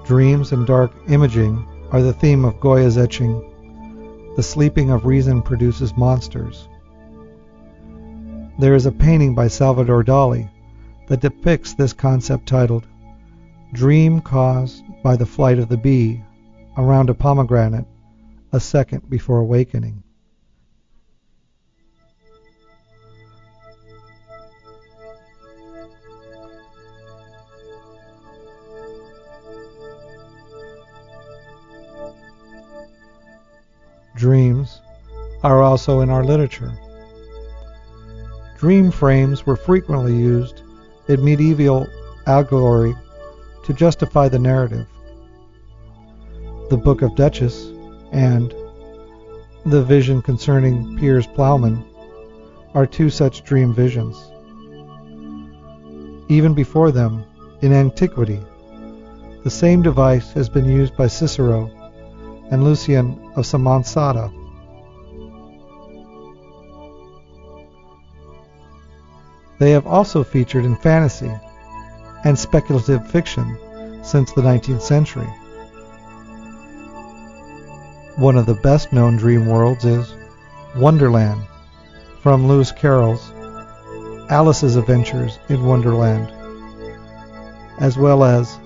Dreams 0.05 0.51
and 0.51 0.67
dark 0.67 0.91
imaging 1.07 1.65
are 1.93 2.01
the 2.01 2.11
theme 2.11 2.43
of 2.43 2.59
Goya's 2.59 2.97
etching, 2.97 4.33
The 4.35 4.43
Sleeping 4.43 4.89
of 4.91 5.05
Reason 5.05 5.41
Produces 5.41 5.95
Monsters. 5.95 6.67
There 8.59 8.75
is 8.75 8.87
a 8.87 8.91
painting 8.91 9.33
by 9.33 9.47
Salvador 9.47 10.03
Dali 10.03 10.49
that 11.07 11.21
depicts 11.21 11.75
this 11.75 11.93
concept 11.93 12.45
titled 12.45 12.85
Dream 13.71 14.19
Caused 14.19 14.83
by 15.01 15.15
the 15.15 15.25
Flight 15.25 15.59
of 15.59 15.69
the 15.69 15.77
Bee 15.77 16.21
around 16.75 17.09
a 17.09 17.13
pomegranate 17.13 17.85
a 18.51 18.59
second 18.59 19.09
before 19.09 19.39
awakening. 19.39 20.03
Dreams 34.15 34.81
are 35.43 35.61
also 35.61 35.99
in 35.99 36.09
our 36.09 36.23
literature. 36.23 36.73
Dream 38.57 38.89
frames 38.89 39.45
were 39.45 39.55
frequently 39.55 40.15
used 40.15 40.63
in 41.07 41.23
medieval 41.23 41.85
allegory 42.25 42.95
to 43.63 43.73
justify 43.73 44.27
the 44.27 44.39
narrative. 44.39 44.87
The 46.69 46.77
Book 46.77 47.03
of 47.03 47.15
Duchess 47.15 47.71
and 48.11 48.53
the 49.65 49.83
vision 49.83 50.21
concerning 50.21 50.97
Piers 50.97 51.27
Plowman 51.27 51.83
are 52.73 52.85
two 52.85 53.09
such 53.09 53.43
dream 53.43 53.73
visions. 53.73 54.31
Even 56.29 56.53
before 56.53 56.91
them, 56.91 57.23
in 57.61 57.73
antiquity, 57.73 58.39
the 59.43 59.49
same 59.49 59.81
device 59.81 60.31
has 60.33 60.49
been 60.49 60.65
used 60.65 60.95
by 60.95 61.07
Cicero 61.07 61.71
and 62.51 62.63
Lucian 62.63 63.19
of 63.35 63.45
Samosata. 63.45 64.31
They 69.59 69.71
have 69.71 69.87
also 69.87 70.23
featured 70.23 70.65
in 70.65 70.75
fantasy 70.75 71.31
and 72.23 72.37
speculative 72.37 73.09
fiction 73.09 73.57
since 74.03 74.31
the 74.31 74.41
19th 74.41 74.81
century. 74.81 75.27
One 78.17 78.35
of 78.35 78.47
the 78.47 78.55
best 78.55 78.91
known 78.91 79.15
dream 79.17 79.45
worlds 79.45 79.85
is 79.85 80.15
Wonderland 80.75 81.39
from 82.19 82.47
Lewis 82.47 82.71
Carroll's 82.71 83.31
Alice's 84.31 84.75
Adventures 84.75 85.37
in 85.49 85.63
Wonderland, 85.63 86.33
as 87.79 87.95
well 87.95 88.23
as 88.23 88.57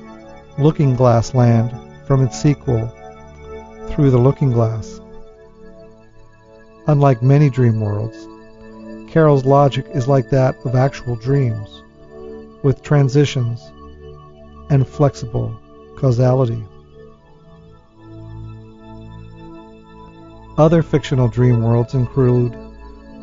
Looking 0.58 0.96
Glass 0.96 1.36
Land 1.36 1.74
from 2.08 2.24
its 2.24 2.42
sequel, 2.42 2.88
Through 3.90 4.12
the 4.12 4.18
Looking 4.18 4.52
Glass. 4.52 5.02
Unlike 6.88 7.22
many 7.22 7.50
dream 7.50 7.82
worlds, 7.82 8.26
Carroll's 9.12 9.44
logic 9.44 9.86
is 9.94 10.08
like 10.08 10.30
that 10.30 10.56
of 10.64 10.76
actual 10.76 11.18
dreams, 11.18 11.84
with 12.64 12.84
transitions 12.84 13.62
and 14.70 14.88
flexible 14.88 15.60
causality. 15.98 16.64
Other 20.58 20.84
fictional 20.84 21.28
dream 21.28 21.64
worlds 21.64 21.94
include 21.94 22.54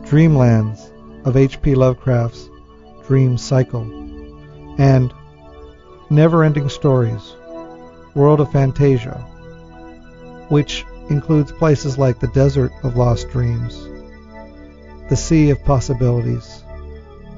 Dreamlands 0.02 0.90
of 1.26 1.36
H.P. 1.36 1.74
Lovecraft's 1.74 2.48
Dream 3.06 3.36
Cycle 3.36 3.82
and 4.78 5.12
Neverending 6.10 6.70
Stories, 6.70 7.34
World 8.14 8.40
of 8.40 8.50
Fantasia, 8.50 9.18
which 10.48 10.86
includes 11.10 11.52
places 11.52 11.98
like 11.98 12.18
the 12.18 12.28
Desert 12.28 12.72
of 12.82 12.96
Lost 12.96 13.28
Dreams, 13.28 13.86
the 15.10 15.16
Sea 15.16 15.50
of 15.50 15.62
Possibilities, 15.64 16.64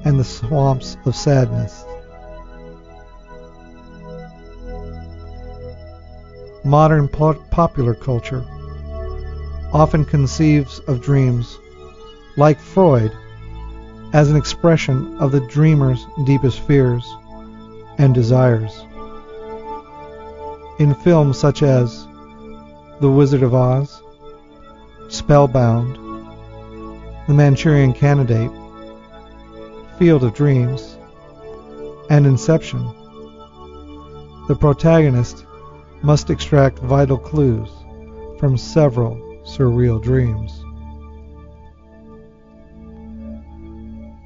and 0.05 0.17
the 0.17 0.23
Swamps 0.23 0.95
of 1.05 1.15
Sadness. 1.15 1.83
Modern 6.63 7.07
po- 7.07 7.43
popular 7.49 7.93
culture 7.93 8.45
often 9.73 10.03
conceives 10.03 10.79
of 10.87 11.01
dreams, 11.01 11.57
like 12.35 12.59
Freud, 12.59 13.11
as 14.13 14.29
an 14.29 14.35
expression 14.35 15.17
of 15.19 15.31
the 15.31 15.39
dreamer's 15.47 16.05
deepest 16.25 16.59
fears 16.61 17.05
and 17.97 18.13
desires. 18.13 18.85
In 20.79 20.93
films 20.95 21.37
such 21.37 21.63
as 21.63 22.05
The 22.99 23.09
Wizard 23.09 23.43
of 23.43 23.53
Oz, 23.53 24.01
Spellbound, 25.07 25.95
The 27.27 27.33
Manchurian 27.33 27.93
Candidate, 27.93 28.51
Field 29.97 30.23
of 30.23 30.33
Dreams, 30.33 30.97
and 32.09 32.25
Inception, 32.25 32.83
the 34.47 34.57
protagonist 34.59 35.45
must 36.01 36.29
extract 36.29 36.79
vital 36.79 37.17
clues 37.17 37.69
from 38.39 38.57
several 38.57 39.30
surreal 39.43 40.01
dreams. 40.01 40.63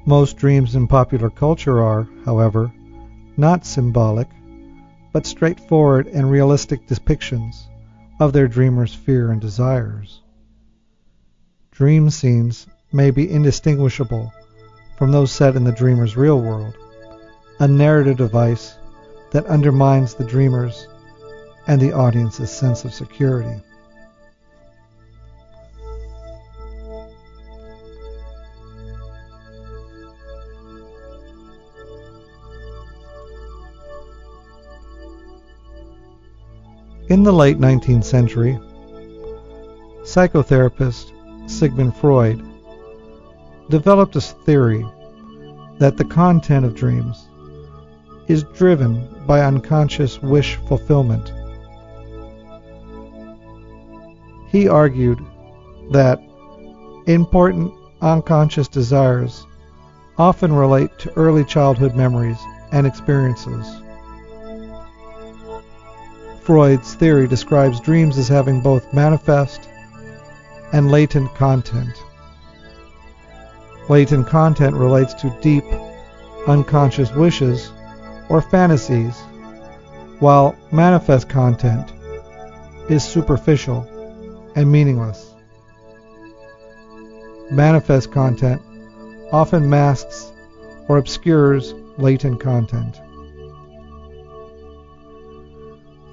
Most 0.06 0.36
dreams 0.36 0.76
in 0.76 0.86
popular 0.86 1.30
culture 1.30 1.82
are, 1.82 2.08
however, 2.24 2.72
not 3.36 3.66
symbolic, 3.66 4.28
but 5.12 5.26
straightforward 5.26 6.06
and 6.06 6.30
realistic 6.30 6.86
depictions 6.86 7.66
of 8.20 8.32
their 8.32 8.48
dreamer's 8.48 8.94
fear 8.94 9.32
and 9.32 9.40
desires. 9.40 10.22
Dream 11.72 12.08
scenes 12.08 12.66
may 12.92 13.10
be 13.10 13.30
indistinguishable 13.30 14.32
from 14.96 15.12
those 15.12 15.32
set 15.32 15.56
in 15.56 15.64
the 15.64 15.72
dreamer's 15.72 16.16
real 16.16 16.40
world, 16.40 16.74
a 17.58 17.68
narrative 17.68 18.16
device 18.16 18.76
that 19.32 19.46
undermines 19.46 20.14
the 20.14 20.24
dreamer's 20.24 20.86
and 21.66 21.80
the 21.80 21.92
audience's 21.92 22.50
sense 22.50 22.84
of 22.84 22.94
security. 22.94 23.60
In 37.16 37.22
the 37.22 37.32
late 37.32 37.58
19th 37.58 38.04
century, 38.04 38.60
psychotherapist 40.02 41.12
Sigmund 41.48 41.96
Freud 41.96 42.44
developed 43.70 44.16
a 44.16 44.20
theory 44.20 44.84
that 45.78 45.96
the 45.96 46.04
content 46.04 46.66
of 46.66 46.74
dreams 46.74 47.26
is 48.28 48.42
driven 48.42 49.08
by 49.26 49.40
unconscious 49.40 50.20
wish 50.20 50.56
fulfillment. 50.68 51.32
He 54.50 54.68
argued 54.68 55.24
that 55.92 56.20
important 57.06 57.72
unconscious 58.02 58.68
desires 58.68 59.46
often 60.18 60.52
relate 60.52 60.90
to 60.98 61.16
early 61.16 61.46
childhood 61.46 61.96
memories 61.96 62.38
and 62.72 62.86
experiences. 62.86 63.66
Freud's 66.46 66.94
theory 66.94 67.26
describes 67.26 67.80
dreams 67.80 68.16
as 68.18 68.28
having 68.28 68.60
both 68.60 68.94
manifest 68.94 69.68
and 70.72 70.92
latent 70.92 71.34
content. 71.34 71.90
Latent 73.88 74.28
content 74.28 74.76
relates 74.76 75.12
to 75.14 75.36
deep, 75.42 75.64
unconscious 76.46 77.10
wishes 77.10 77.72
or 78.28 78.40
fantasies, 78.40 79.20
while 80.20 80.56
manifest 80.70 81.28
content 81.28 81.92
is 82.88 83.02
superficial 83.02 83.82
and 84.54 84.70
meaningless. 84.70 85.34
Manifest 87.50 88.12
content 88.12 88.62
often 89.32 89.68
masks 89.68 90.30
or 90.86 90.96
obscures 90.96 91.74
latent 91.98 92.38
content. 92.38 93.00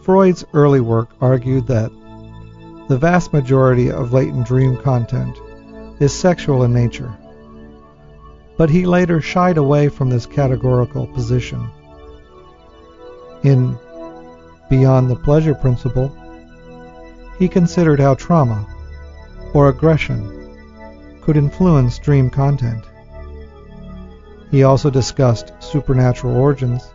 Freud's 0.03 0.43
early 0.53 0.81
work 0.81 1.09
argued 1.21 1.65
that 1.67 1.89
the 2.89 2.97
vast 2.97 3.31
majority 3.31 3.89
of 3.89 4.11
latent 4.11 4.45
dream 4.45 4.75
content 4.75 5.39
is 6.01 6.13
sexual 6.13 6.63
in 6.63 6.73
nature, 6.73 7.17
but 8.57 8.69
he 8.69 8.85
later 8.85 9.21
shied 9.21 9.57
away 9.57 9.87
from 9.87 10.09
this 10.09 10.25
categorical 10.25 11.07
position. 11.07 11.69
In 13.43 13.77
Beyond 14.69 15.09
the 15.09 15.15
Pleasure 15.15 15.55
Principle, 15.55 16.11
he 17.39 17.47
considered 17.47 18.01
how 18.01 18.15
trauma 18.15 18.67
or 19.53 19.69
aggression 19.69 21.19
could 21.21 21.37
influence 21.37 21.97
dream 21.97 22.29
content. 22.29 22.83
He 24.51 24.63
also 24.63 24.89
discussed 24.89 25.53
supernatural 25.59 26.35
origins 26.35 26.89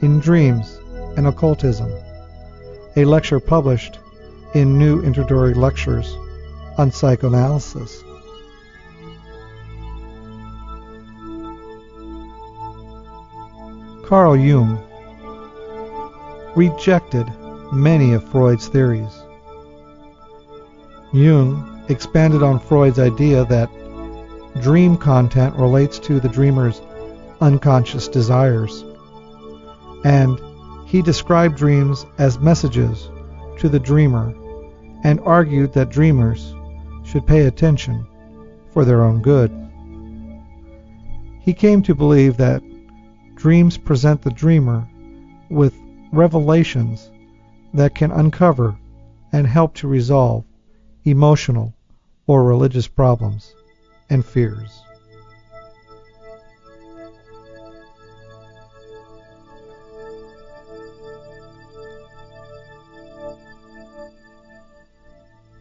in 0.00 0.18
dreams 0.18 0.78
and 1.18 1.26
occultism 1.26 1.92
a 2.98 3.04
lecture 3.04 3.38
published 3.38 4.00
in 4.54 4.76
New 4.76 5.00
Introductory 5.02 5.54
Lectures 5.54 6.16
on 6.78 6.90
Psychoanalysis. 6.90 8.02
Carl 14.04 14.36
Jung 14.36 14.82
rejected 16.56 17.24
many 17.72 18.14
of 18.14 18.28
Freud's 18.30 18.66
theories. 18.66 19.16
Jung 21.12 21.84
expanded 21.88 22.42
on 22.42 22.58
Freud's 22.58 22.98
idea 22.98 23.44
that 23.44 23.70
dream 24.60 24.96
content 24.96 25.54
relates 25.54 26.00
to 26.00 26.18
the 26.18 26.28
dreamer's 26.28 26.82
unconscious 27.40 28.08
desires 28.08 28.84
and 30.04 30.40
he 30.88 31.02
described 31.02 31.54
dreams 31.54 32.06
as 32.16 32.38
messages 32.38 33.10
to 33.58 33.68
the 33.68 33.78
dreamer 33.78 34.34
and 35.04 35.20
argued 35.20 35.70
that 35.74 35.90
dreamers 35.90 36.54
should 37.04 37.26
pay 37.26 37.42
attention 37.42 38.06
for 38.72 38.86
their 38.86 39.02
own 39.02 39.20
good. 39.20 39.50
He 41.42 41.52
came 41.52 41.82
to 41.82 41.94
believe 41.94 42.38
that 42.38 42.62
dreams 43.34 43.76
present 43.76 44.22
the 44.22 44.30
dreamer 44.30 44.88
with 45.50 45.74
revelations 46.10 47.10
that 47.74 47.94
can 47.94 48.10
uncover 48.10 48.74
and 49.30 49.46
help 49.46 49.74
to 49.74 49.88
resolve 49.88 50.42
emotional 51.04 51.74
or 52.26 52.44
religious 52.44 52.88
problems 52.88 53.54
and 54.08 54.24
fears. 54.24 54.82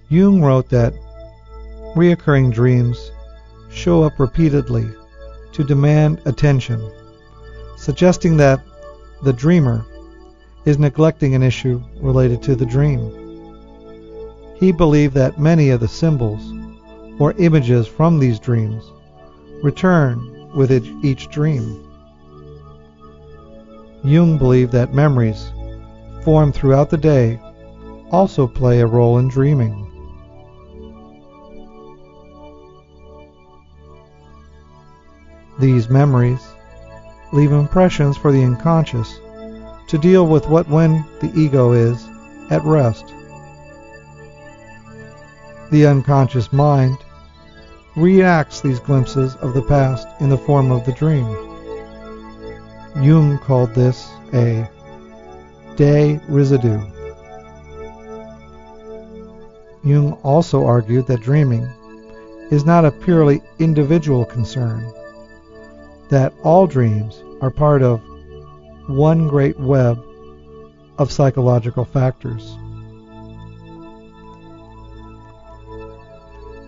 Jung 0.10 0.42
wrote 0.42 0.70
that 0.70 0.94
reoccurring 1.96 2.54
dreams 2.54 3.12
show 3.70 4.04
up 4.04 4.20
repeatedly 4.20 4.88
to 5.52 5.64
demand 5.64 6.22
attention, 6.26 6.82
suggesting 7.76 8.38
that 8.38 8.62
the 9.24 9.34
dreamer 9.34 9.86
is 10.66 10.78
neglecting 10.78 11.36
an 11.36 11.44
issue 11.44 11.84
related 12.00 12.42
to 12.44 12.56
the 12.56 12.66
dream. 12.66 13.00
He 14.60 14.72
believed 14.72 15.14
that 15.16 15.40
many 15.40 15.70
of 15.72 15.82
the 15.82 15.88
symbols 15.88 16.42
or 17.20 17.34
images 17.34 17.88
from 17.88 18.20
these 18.20 18.40
dreams 18.40 18.84
return 19.62 20.52
with 20.56 20.72
each 21.04 21.30
dream. 21.30 21.84
Jung 24.04 24.38
believed 24.38 24.72
that 24.72 24.94
memories 24.94 25.52
formed 26.24 26.56
throughout 26.56 26.90
the 26.90 26.98
day 26.98 27.40
also 28.12 28.48
play 28.48 28.80
a 28.80 28.88
role 28.88 29.18
in 29.18 29.28
dreaming. 29.28 29.87
These 35.60 35.90
memories 35.90 36.46
leave 37.32 37.52
impressions 37.52 38.16
for 38.16 38.32
the 38.32 38.44
unconscious 38.44 39.20
to 39.88 39.98
deal 39.98 40.28
with 40.28 40.48
what 40.48 40.68
when 40.70 41.04
the 41.20 41.32
ego 41.36 41.72
is 41.72 42.08
at 42.50 42.64
rest. 42.64 43.14
The 45.72 45.88
unconscious 45.88 46.54
mind 46.54 46.98
reacts 47.96 48.62
these 48.62 48.80
glimpses 48.80 49.36
of 49.38 49.54
the 49.54 49.64
past 49.64 50.08
in 50.20 50.30
the 50.30 50.38
form 50.38 50.72
of 50.72 50.86
the 50.86 50.92
dream. 50.94 51.26
Jung 53.04 53.40
called 53.40 53.74
this 53.74 54.08
a 54.34 54.70
day 55.76 56.20
residue. 56.28 56.80
Jung 59.84 60.14
also 60.24 60.66
argued 60.66 61.08
that 61.08 61.22
dreaming 61.22 61.68
is 62.52 62.66
not 62.66 62.86
a 62.86 62.92
purely 62.92 63.42
individual 63.60 64.26
concern, 64.26 64.92
that 66.10 66.34
all 66.44 66.68
dreams 66.68 67.24
are 67.42 67.52
part 67.52 67.82
of 67.82 68.02
one 68.88 69.28
great 69.28 69.60
web 69.60 70.02
of 70.98 71.12
psychological 71.12 71.86
factors. 71.86 72.58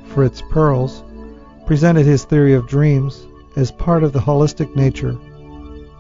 Fritz 0.08 0.42
Perls 0.42 1.04
presented 1.66 2.06
his 2.06 2.26
theory 2.26 2.54
of 2.54 2.68
dreams 2.68 3.26
as 3.56 3.72
part 3.72 4.04
of 4.04 4.12
the 4.12 4.20
holistic 4.20 4.76
nature 4.76 5.18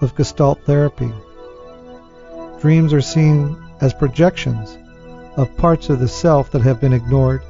of 0.01 0.15
Gestalt 0.15 0.59
therapy. 0.65 1.11
dreams 2.59 2.93
are 2.93 3.01
seen 3.01 3.55
as 3.81 3.93
projections 3.93 4.77
of 5.37 5.55
parts 5.57 5.89
of 5.89 5.99
the 5.99 6.07
self 6.07 6.51
that 6.51 6.61
have 6.61 6.81
been 6.81 6.93
ignored, 6.93 7.41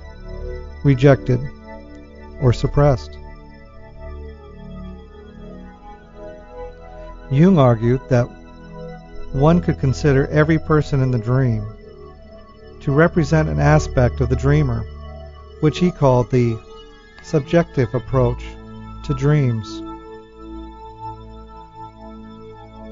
rejected, 0.83 1.39
or 2.41 2.53
suppressed. 2.53 3.17
Jung 7.31 7.57
argued 7.59 8.01
that 8.09 8.25
one 9.33 9.61
could 9.61 9.79
consider 9.79 10.27
every 10.27 10.57
person 10.57 11.01
in 11.01 11.11
the 11.11 11.19
dream 11.19 11.65
to 12.81 12.91
represent 12.91 13.49
an 13.49 13.59
aspect 13.59 14.21
of 14.21 14.29
the 14.29 14.35
dreamer, 14.35 14.83
which 15.59 15.79
he 15.79 15.91
called 15.91 16.31
the 16.31 16.57
subjective 17.23 17.93
approach 17.93 18.43
to 19.03 19.13
dreams. 19.13 19.81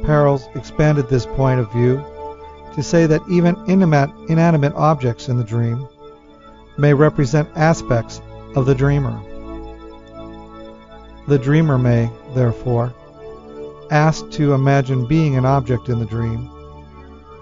Perls 0.05 0.55
expanded 0.55 1.09
this 1.09 1.25
point 1.25 1.59
of 1.59 1.71
view 1.71 2.03
to 2.75 2.83
say 2.83 3.07
that 3.07 3.21
even 3.29 3.55
inanimate 3.67 4.73
objects 4.75 5.29
in 5.29 5.37
the 5.37 5.43
dream 5.43 5.87
may 6.77 6.93
represent 6.93 7.49
aspects 7.55 8.21
of 8.55 8.67
the 8.67 8.75
dreamer. 8.75 9.19
The 11.27 11.39
dreamer 11.39 11.77
may, 11.77 12.11
therefore, 12.35 12.93
ask 13.91 14.29
to 14.31 14.53
imagine 14.53 15.07
being 15.07 15.35
an 15.35 15.45
object 15.45 15.89
in 15.89 15.99
the 15.99 16.05
dream 16.05 16.49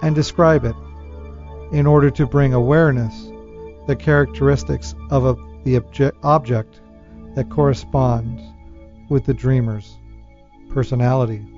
and 0.02 0.16
describe 0.16 0.66
it 0.66 0.76
in 1.72 1.86
order 1.88 2.12
to 2.12 2.26
bring 2.26 2.54
awareness 2.54 3.32
the 3.88 3.96
characteristics 3.96 4.96
of 5.10 5.26
a, 5.26 5.36
the 5.64 5.76
object, 5.78 6.18
object 6.24 6.82
that 7.36 7.50
corresponds 7.50 8.42
with 9.10 9.26
the 9.26 9.34
dreamer's 9.34 9.98
personality. 10.70 11.55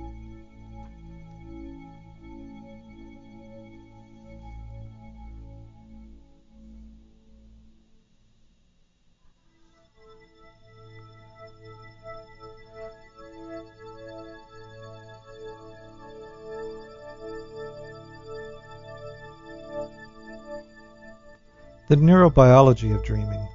The 21.88 21.96
neurobiology 21.96 22.94
of 22.94 23.02
dreaming. 23.02 23.48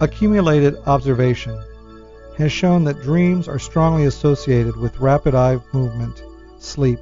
Accumulated 0.00 0.74
observation 0.86 1.56
has 2.36 2.50
shown 2.50 2.82
that 2.84 3.02
dreams 3.02 3.46
are 3.46 3.60
strongly 3.60 4.06
associated 4.06 4.76
with 4.76 4.98
rapid 4.98 5.36
eye 5.36 5.60
movement, 5.72 6.24
sleep, 6.58 6.98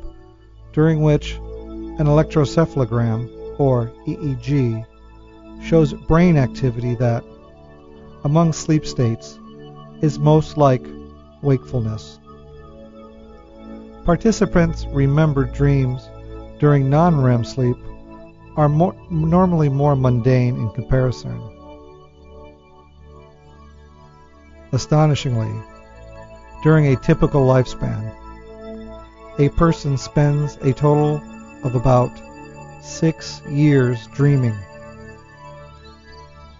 during 0.74 1.00
which 1.00 1.36
an 1.36 2.06
electroencephalogram, 2.06 3.58
or 3.58 3.90
EEG, 4.06 4.84
shows 5.62 5.94
brain 5.94 6.36
activity 6.36 6.94
that, 6.96 7.24
among 8.24 8.52
sleep 8.52 8.84
states, 8.84 9.38
is 10.02 10.18
most 10.18 10.58
like 10.58 10.84
wakefulness. 11.40 12.18
Participants 14.04 14.84
remember 14.92 15.44
dreams 15.44 16.06
during 16.58 16.90
non 16.90 17.22
REM 17.22 17.44
sleep 17.44 17.78
are 18.56 18.68
more, 18.68 18.94
normally 19.10 19.68
more 19.68 19.96
mundane 19.96 20.56
in 20.56 20.70
comparison. 20.70 21.40
Astonishingly, 24.72 25.52
during 26.62 26.86
a 26.86 26.96
typical 26.96 27.46
lifespan, 27.46 28.14
a 29.38 29.48
person 29.50 29.96
spends 29.96 30.56
a 30.56 30.72
total 30.72 31.22
of 31.64 31.74
about 31.74 32.10
six 32.82 33.40
years 33.48 34.06
dreaming, 34.08 34.56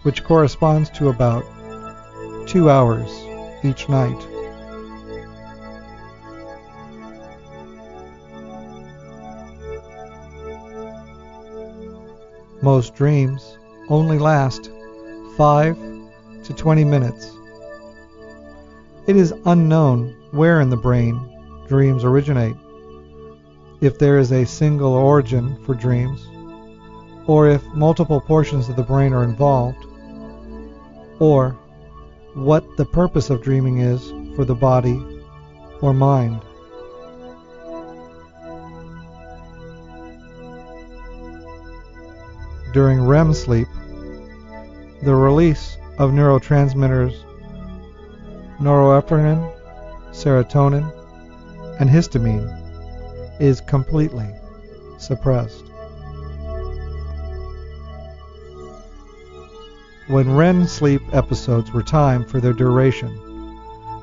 which 0.03 0.23
corresponds 0.23 0.89
to 0.89 1.09
about 1.09 1.45
two 2.47 2.69
hours 2.69 3.09
each 3.63 3.87
night. 3.87 4.27
Most 12.61 12.95
dreams 12.95 13.57
only 13.89 14.19
last 14.19 14.69
5 15.35 15.77
to 16.43 16.53
20 16.53 16.83
minutes. 16.83 17.31
It 19.07 19.15
is 19.15 19.33
unknown 19.45 20.15
where 20.31 20.61
in 20.61 20.69
the 20.69 20.77
brain 20.77 21.19
dreams 21.67 22.03
originate, 22.03 22.55
if 23.81 23.97
there 23.97 24.19
is 24.19 24.31
a 24.31 24.45
single 24.45 24.93
origin 24.93 25.57
for 25.65 25.73
dreams, 25.73 26.27
or 27.25 27.49
if 27.49 27.63
multiple 27.73 28.21
portions 28.21 28.69
of 28.69 28.75
the 28.75 28.83
brain 28.83 29.11
are 29.11 29.23
involved, 29.23 29.83
or 31.19 31.57
what 32.35 32.63
the 32.77 32.85
purpose 32.85 33.29
of 33.29 33.41
dreaming 33.41 33.79
is 33.79 34.13
for 34.35 34.45
the 34.45 34.55
body 34.55 35.03
or 35.81 35.93
mind. 35.93 36.41
During 42.73 43.01
REM 43.01 43.33
sleep, 43.33 43.67
the 45.03 45.15
release 45.15 45.77
of 45.97 46.11
neurotransmitters 46.11 47.23
norepinephrine, 48.59 49.51
serotonin, 50.11 50.91
and 51.79 51.89
histamine 51.89 52.47
is 53.41 53.59
completely 53.61 54.29
suppressed. 54.99 55.65
When 60.07 60.35
REM 60.35 60.67
sleep 60.67 61.01
episodes 61.13 61.71
were 61.71 61.83
timed 61.83 62.29
for 62.29 62.39
their 62.39 62.53
duration, 62.53 63.17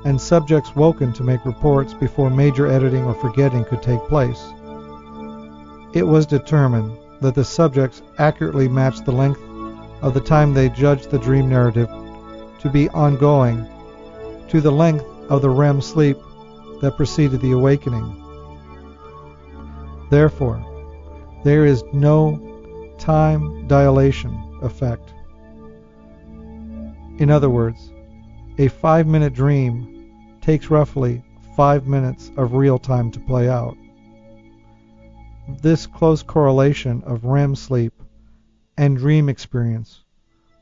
and 0.04 0.20
subjects 0.20 0.74
woken 0.74 1.12
to 1.12 1.22
make 1.22 1.44
reports 1.44 1.94
before 1.94 2.30
major 2.30 2.66
editing 2.66 3.04
or 3.04 3.14
forgetting 3.14 3.64
could 3.64 3.82
take 3.82 4.00
place, 4.02 4.42
it 5.92 6.06
was 6.06 6.26
determined 6.26 6.96
that 7.20 7.34
the 7.34 7.44
subjects 7.44 8.02
accurately 8.18 8.68
matched 8.68 9.04
the 9.04 9.12
length 9.12 9.40
of 10.02 10.14
the 10.14 10.20
time 10.20 10.54
they 10.54 10.68
judged 10.68 11.10
the 11.10 11.18
dream 11.18 11.48
narrative 11.48 11.88
to 12.60 12.70
be 12.70 12.88
ongoing 12.90 13.66
to 14.48 14.60
the 14.60 14.72
length 14.72 15.04
of 15.28 15.42
the 15.42 15.50
REM 15.50 15.80
sleep 15.80 16.16
that 16.80 16.96
preceded 16.96 17.40
the 17.40 17.52
awakening. 17.52 18.14
Therefore, 20.10 20.64
there 21.44 21.66
is 21.66 21.82
no 21.92 22.94
time 22.98 23.66
dilation 23.66 24.58
effect. 24.62 25.12
In 27.18 27.30
other 27.30 27.50
words, 27.50 27.92
a 28.58 28.68
five 28.68 29.06
minute 29.06 29.34
dream 29.34 30.38
takes 30.40 30.70
roughly 30.70 31.22
five 31.56 31.86
minutes 31.86 32.30
of 32.36 32.54
real 32.54 32.78
time 32.78 33.10
to 33.10 33.20
play 33.20 33.48
out. 33.48 33.76
This 35.48 35.86
close 35.86 36.22
correlation 36.22 37.02
of 37.06 37.24
REM 37.24 37.56
sleep 37.56 37.94
and 38.76 38.98
dream 38.98 39.30
experience 39.30 40.04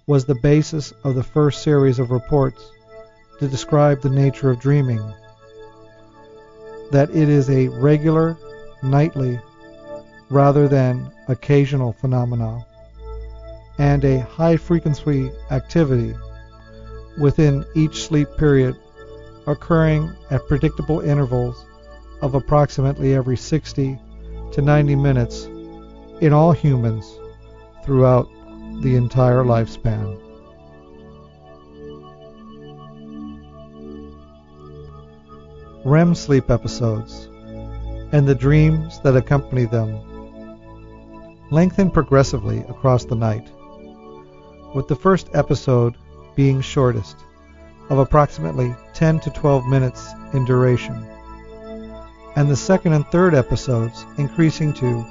was 0.06 0.24
the 0.24 0.36
basis 0.36 0.92
of 1.02 1.16
the 1.16 1.24
first 1.24 1.64
series 1.64 1.98
of 1.98 2.12
reports 2.12 2.70
to 3.40 3.48
describe 3.48 4.00
the 4.00 4.10
nature 4.10 4.48
of 4.48 4.60
dreaming. 4.60 5.02
That 6.92 7.10
it 7.10 7.28
is 7.28 7.50
a 7.50 7.66
regular, 7.66 8.38
nightly, 8.80 9.40
rather 10.30 10.68
than 10.68 11.10
occasional 11.26 11.92
phenomena, 11.92 12.64
and 13.78 14.04
a 14.04 14.20
high 14.20 14.56
frequency 14.56 15.32
activity 15.50 16.14
within 17.18 17.64
each 17.74 18.04
sleep 18.04 18.28
period 18.38 18.78
occurring 19.48 20.12
at 20.30 20.46
predictable 20.46 21.00
intervals 21.00 21.66
of 22.22 22.36
approximately 22.36 23.14
every 23.14 23.36
60 23.36 23.98
to 24.52 24.62
90 24.62 24.96
minutes 24.96 25.44
in 26.20 26.32
all 26.32 26.52
humans 26.52 27.18
throughout 27.84 28.28
the 28.82 28.96
entire 28.96 29.44
lifespan. 29.44 30.20
REM 35.84 36.14
sleep 36.14 36.50
episodes 36.50 37.28
and 38.12 38.26
the 38.26 38.34
dreams 38.34 39.00
that 39.00 39.16
accompany 39.16 39.66
them 39.66 40.00
lengthen 41.50 41.90
progressively 41.90 42.58
across 42.68 43.04
the 43.04 43.14
night, 43.14 43.50
with 44.74 44.88
the 44.88 44.96
first 44.96 45.28
episode 45.32 45.96
being 46.34 46.60
shortest, 46.60 47.16
of 47.88 47.98
approximately 47.98 48.74
10 48.94 49.20
to 49.20 49.30
12 49.30 49.66
minutes 49.66 50.12
in 50.32 50.44
duration 50.44 51.06
and 52.36 52.50
the 52.50 52.56
second 52.56 52.92
and 52.92 53.06
third 53.08 53.34
episodes 53.34 54.04
increasing 54.18 54.72
to 54.74 55.04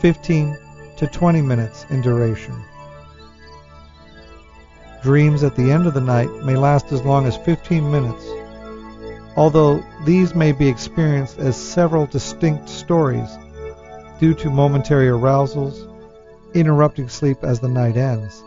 15 0.00 0.56
to 0.98 1.06
20 1.06 1.42
minutes 1.42 1.86
in 1.88 2.02
duration. 2.02 2.54
Dreams 5.02 5.42
at 5.42 5.56
the 5.56 5.70
end 5.70 5.86
of 5.86 5.94
the 5.94 6.00
night 6.00 6.28
may 6.44 6.56
last 6.56 6.92
as 6.92 7.02
long 7.02 7.26
as 7.26 7.38
15 7.38 7.90
minutes, 7.90 8.26
although 9.36 9.82
these 10.04 10.34
may 10.34 10.52
be 10.52 10.68
experienced 10.68 11.38
as 11.38 11.56
several 11.56 12.06
distinct 12.06 12.68
stories 12.68 13.38
due 14.20 14.34
to 14.34 14.50
momentary 14.50 15.08
arousals 15.08 15.86
interrupting 16.52 17.08
sleep 17.08 17.38
as 17.42 17.60
the 17.60 17.68
night 17.68 17.96
ends. 17.96 18.42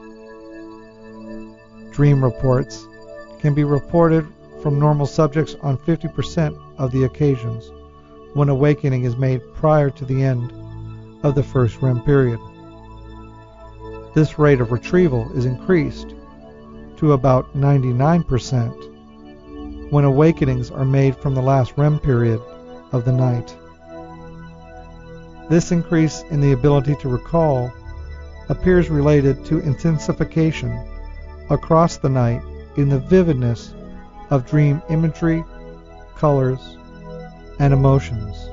Dream 1.91 2.23
reports 2.23 2.86
can 3.39 3.55
be 3.55 3.63
reported 3.63 4.27
from 4.62 4.79
normal 4.79 5.07
subjects 5.07 5.55
on 5.62 5.77
50% 5.77 6.60
of 6.77 6.91
the 6.91 7.05
occasions 7.05 7.71
when 8.34 8.50
awakening 8.50 9.04
is 9.04 9.17
made 9.17 9.41
prior 9.54 9.89
to 9.89 10.06
the 10.06 10.24
end 10.24 10.54
of 11.24 11.36
the 11.36 11.44
first 11.44 11.82
REM 11.82 12.02
period. 12.04 12.39
This 14.13 14.39
rate 14.39 14.62
of 14.62 14.72
retrieval 14.72 15.32
is 15.38 15.46
increased 15.46 16.15
to 16.98 17.13
about 17.13 17.54
99% 17.56 19.91
when 19.91 20.06
awakenings 20.06 20.72
are 20.72 20.86
made 20.86 21.15
from 21.15 21.36
the 21.36 21.41
last 21.41 21.74
REM 21.78 22.00
period 22.00 22.41
of 22.91 23.06
the 23.06 23.12
night. 23.12 23.56
This 25.50 25.72
increase 25.72 26.24
in 26.30 26.39
the 26.39 26.54
ability 26.54 26.96
to 26.98 27.10
recall 27.10 27.74
appears 28.50 28.89
related 28.89 29.44
to 29.46 29.60
intensification 29.60 30.72
across 31.50 31.98
the 31.98 32.10
night 32.10 32.41
in 32.78 32.89
the 32.89 33.00
vividness 33.00 33.74
of 34.30 34.48
dream 34.48 34.82
imagery, 34.89 35.44
colors, 36.15 36.78
and 37.62 37.76
emotions. 37.76 38.50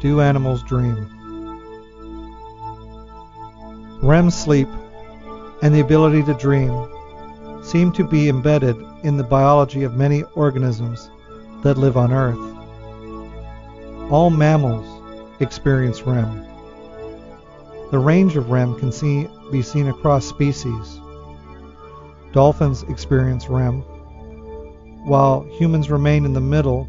Do 0.00 0.20
animals 0.20 0.64
dream? 0.64 0.96
REM 4.02 4.30
sleep 4.30 4.66
and 5.62 5.72
the 5.72 5.78
ability 5.78 6.24
to 6.24 6.34
dream 6.34 6.72
seem 7.62 7.92
to 7.92 8.02
be 8.02 8.28
embedded 8.28 8.76
in 9.04 9.16
the 9.16 9.22
biology 9.22 9.84
of 9.84 9.94
many 9.94 10.24
organisms 10.34 11.08
that 11.62 11.78
live 11.78 11.96
on 11.96 12.12
Earth. 12.12 12.36
All 14.10 14.30
mammals 14.30 14.88
experience 15.40 16.02
REM. 16.02 16.49
The 17.90 17.98
range 17.98 18.36
of 18.36 18.50
REM 18.50 18.78
can 18.78 18.92
see, 18.92 19.26
be 19.50 19.62
seen 19.62 19.88
across 19.88 20.24
species. 20.24 21.00
Dolphins 22.32 22.84
experience 22.84 23.48
REM, 23.48 23.80
while 25.04 25.42
humans 25.58 25.90
remain 25.90 26.24
in 26.24 26.32
the 26.32 26.40
middle 26.40 26.88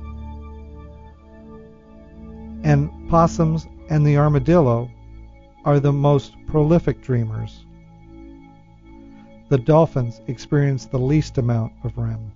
and 2.64 2.92
possums 3.10 3.68
and 3.90 4.06
the 4.06 4.18
armadillo 4.18 4.90
are 5.66 5.80
the 5.80 5.92
most 5.92 6.36
prolific 6.48 7.02
dreamers. 7.02 7.66
The 9.50 9.58
dolphins 9.58 10.22
experience 10.28 10.86
the 10.86 11.00
least 11.00 11.40
amount 11.40 11.74
of 11.84 11.98
REM. 11.98 12.32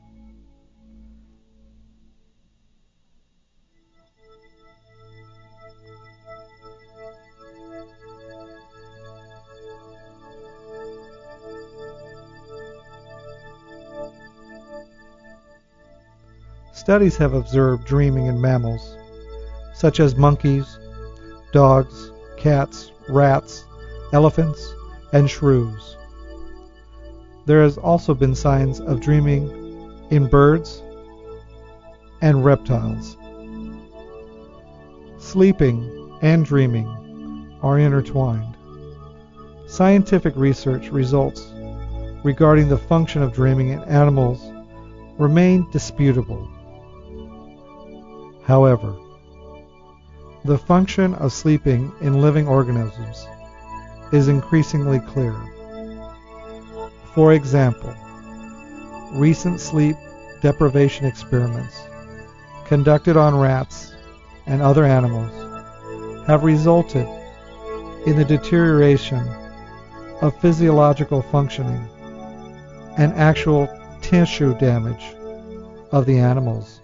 Studies 16.86 17.18
have 17.18 17.34
observed 17.34 17.84
dreaming 17.84 18.28
in 18.28 18.40
mammals 18.40 18.96
such 19.74 20.00
as 20.00 20.16
monkeys, 20.16 20.78
dogs, 21.52 22.12
cats, 22.38 22.92
rats, 23.10 23.66
elephants, 24.14 24.72
and 25.12 25.28
shrews. 25.28 25.98
There 27.48 27.64
has 27.64 27.80
also 27.80 28.14
been 28.14 28.36
signs 28.36 28.80
of 28.80 29.02
dreaming 29.02 29.50
in 30.12 30.28
birds 30.28 30.84
and 32.22 32.46
reptiles. 32.46 33.18
Sleeping 35.18 36.20
and 36.22 36.46
dreaming 36.46 37.58
are 37.64 37.80
intertwined. 37.80 38.56
Scientific 39.66 40.36
research 40.36 40.90
results 40.90 41.52
regarding 42.24 42.70
the 42.70 42.78
function 42.78 43.24
of 43.24 43.34
dreaming 43.34 43.70
in 43.70 43.80
animals 43.86 44.40
remain 45.18 45.68
disputable. 45.72 46.48
However, 48.46 48.96
the 50.44 50.58
function 50.58 51.16
of 51.16 51.34
sleeping 51.34 51.92
in 52.02 52.22
living 52.22 52.48
organisms 52.48 53.28
is 54.12 54.28
increasingly 54.28 55.00
clear. 55.00 55.36
For 57.16 57.34
example, 57.34 57.94
recent 59.14 59.60
sleep 59.60 59.96
deprivation 60.42 61.06
experiments 61.06 61.82
conducted 62.66 63.18
on 63.18 63.36
rats 63.36 63.96
and 64.46 64.62
other 64.62 64.86
animals 64.86 65.32
have 66.28 66.44
resulted 66.44 67.08
in 68.06 68.16
the 68.16 68.26
deterioration 68.26 69.28
of 70.22 70.40
physiological 70.40 71.24
functioning 71.24 71.88
and 72.98 73.12
actual 73.14 73.68
tissue 74.02 74.56
damage 74.60 75.16
of 75.92 76.06
the 76.06 76.20
animals. 76.20 76.75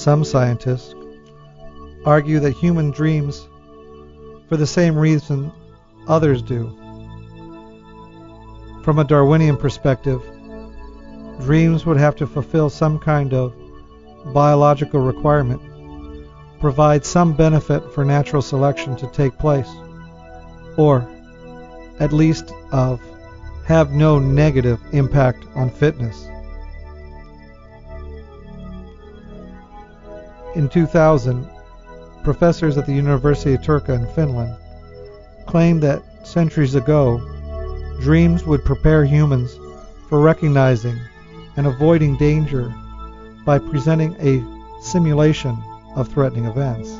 Some 0.00 0.24
scientists 0.24 0.94
argue 2.06 2.40
that 2.40 2.52
human 2.52 2.90
dreams 2.90 3.46
for 4.48 4.56
the 4.56 4.66
same 4.66 4.96
reason 4.96 5.52
others 6.08 6.40
do. 6.40 6.74
From 8.82 8.98
a 8.98 9.04
Darwinian 9.04 9.58
perspective, 9.58 10.22
dreams 11.40 11.84
would 11.84 11.98
have 11.98 12.16
to 12.16 12.26
fulfill 12.26 12.70
some 12.70 12.98
kind 12.98 13.34
of 13.34 13.52
biological 14.32 15.00
requirement, 15.00 15.60
provide 16.60 17.04
some 17.04 17.34
benefit 17.34 17.92
for 17.92 18.02
natural 18.02 18.40
selection 18.40 18.96
to 18.96 19.06
take 19.08 19.36
place, 19.36 19.68
or, 20.78 21.06
at 21.98 22.14
least, 22.14 22.54
of 22.72 23.02
have 23.66 23.90
no 23.90 24.18
negative 24.18 24.80
impact 24.92 25.44
on 25.54 25.68
fitness. 25.68 26.29
In 30.56 30.68
2000, 30.68 31.48
professors 32.24 32.76
at 32.76 32.84
the 32.84 32.92
University 32.92 33.54
of 33.54 33.60
Turku 33.60 33.94
in 33.94 34.06
Finland 34.14 34.56
claimed 35.46 35.80
that 35.82 36.02
centuries 36.26 36.74
ago, 36.74 37.18
dreams 38.00 38.44
would 38.44 38.64
prepare 38.64 39.04
humans 39.04 39.56
for 40.08 40.20
recognizing 40.20 40.98
and 41.56 41.68
avoiding 41.68 42.16
danger 42.16 42.74
by 43.44 43.58
presenting 43.58 44.16
a 44.20 44.44
simulation 44.82 45.56
of 45.94 46.08
threatening 46.08 46.46
events. 46.46 46.90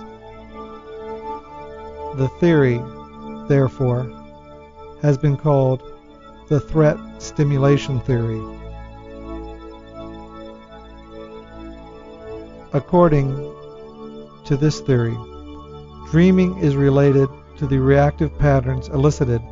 The 2.16 2.30
theory, 2.38 2.80
therefore, 3.48 4.08
has 5.02 5.18
been 5.18 5.36
called 5.36 5.82
the 6.48 6.60
threat 6.60 6.98
simulation 7.18 7.98
theory. 8.00 8.59
According 12.72 13.34
to 14.44 14.56
this 14.56 14.80
theory, 14.80 15.16
dreaming 16.10 16.56
is 16.58 16.76
related 16.76 17.28
to 17.58 17.66
the 17.66 17.78
reactive 17.78 18.36
patterns 18.38 18.88
elicited 18.88 19.42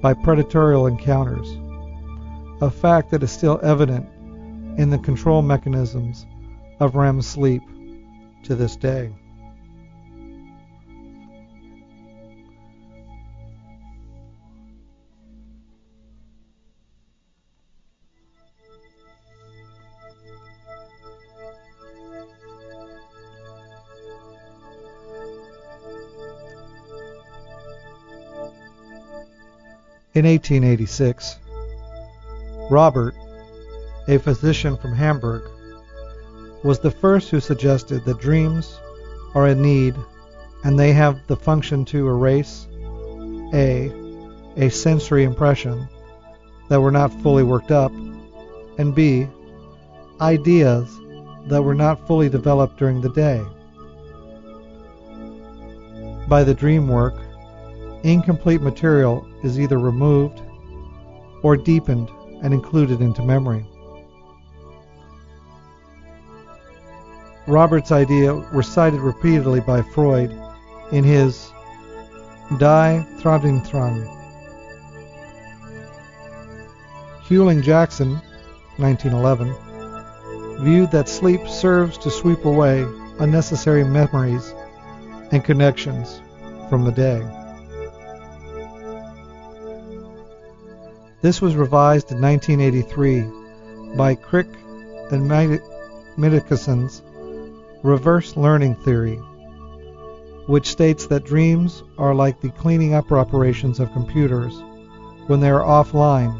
by 0.00 0.14
predatorial 0.14 0.88
encounters, 0.88 1.46
a 2.62 2.70
fact 2.70 3.10
that 3.10 3.22
is 3.22 3.30
still 3.30 3.60
evident 3.62 4.06
in 4.78 4.88
the 4.88 4.98
control 4.98 5.42
mechanisms 5.42 6.24
of 6.80 6.94
REM 6.94 7.20
sleep 7.20 7.62
to 8.44 8.54
this 8.54 8.74
day. 8.74 9.12
In 30.16 30.24
1886, 30.24 31.36
Robert, 32.70 33.14
a 34.08 34.16
physician 34.16 34.74
from 34.78 34.94
Hamburg, 34.94 35.42
was 36.64 36.78
the 36.78 36.90
first 36.90 37.28
who 37.28 37.38
suggested 37.38 38.02
that 38.06 38.18
dreams 38.18 38.80
are 39.34 39.48
a 39.48 39.54
need 39.54 39.94
and 40.64 40.78
they 40.78 40.94
have 40.94 41.20
the 41.26 41.36
function 41.36 41.84
to 41.92 42.08
erase 42.08 42.66
a 43.52 43.92
a 44.56 44.70
sensory 44.70 45.24
impression 45.24 45.86
that 46.70 46.80
were 46.80 46.90
not 46.90 47.12
fully 47.20 47.42
worked 47.42 47.70
up 47.70 47.92
and 48.78 48.94
b 48.94 49.28
ideas 50.22 50.98
that 51.48 51.62
were 51.62 51.74
not 51.74 52.06
fully 52.06 52.30
developed 52.30 52.78
during 52.78 53.02
the 53.02 53.10
day. 53.10 53.44
by 56.26 56.42
the 56.42 56.54
dream 56.54 56.88
work, 56.88 57.16
incomplete 58.02 58.62
material 58.62 59.25
is 59.46 59.58
either 59.58 59.78
removed 59.78 60.42
or 61.42 61.56
deepened 61.56 62.10
and 62.42 62.52
included 62.52 63.00
into 63.00 63.22
memory. 63.22 63.64
Robert's 67.46 67.92
ideas 67.92 68.44
were 68.52 68.62
cited 68.62 69.00
repeatedly 69.00 69.60
by 69.60 69.80
Freud 69.80 70.36
in 70.90 71.04
his 71.04 71.50
Die 72.58 73.06
Traumdeutung. 73.20 74.12
Hughlings 77.22 77.64
Jackson, 77.64 78.20
1911, 78.78 80.64
viewed 80.64 80.90
that 80.90 81.08
sleep 81.08 81.46
serves 81.48 81.96
to 81.98 82.10
sweep 82.10 82.44
away 82.44 82.84
unnecessary 83.20 83.84
memories 83.84 84.52
and 85.32 85.44
connections 85.44 86.20
from 86.68 86.84
the 86.84 86.92
day. 86.92 87.45
This 91.26 91.42
was 91.42 91.56
revised 91.56 92.12
in 92.12 92.20
1983 92.20 93.96
by 93.96 94.14
Crick 94.14 94.46
and 95.10 95.26
Mitchison's 96.16 97.02
reverse 97.82 98.36
learning 98.36 98.76
theory, 98.76 99.16
which 100.46 100.68
states 100.68 101.08
that 101.08 101.24
dreams 101.24 101.82
are 101.98 102.14
like 102.14 102.40
the 102.40 102.50
cleaning 102.50 102.94
up 102.94 103.10
operations 103.10 103.80
of 103.80 103.92
computers 103.92 104.54
when 105.26 105.40
they 105.40 105.50
are 105.50 105.64
offline, 105.64 106.38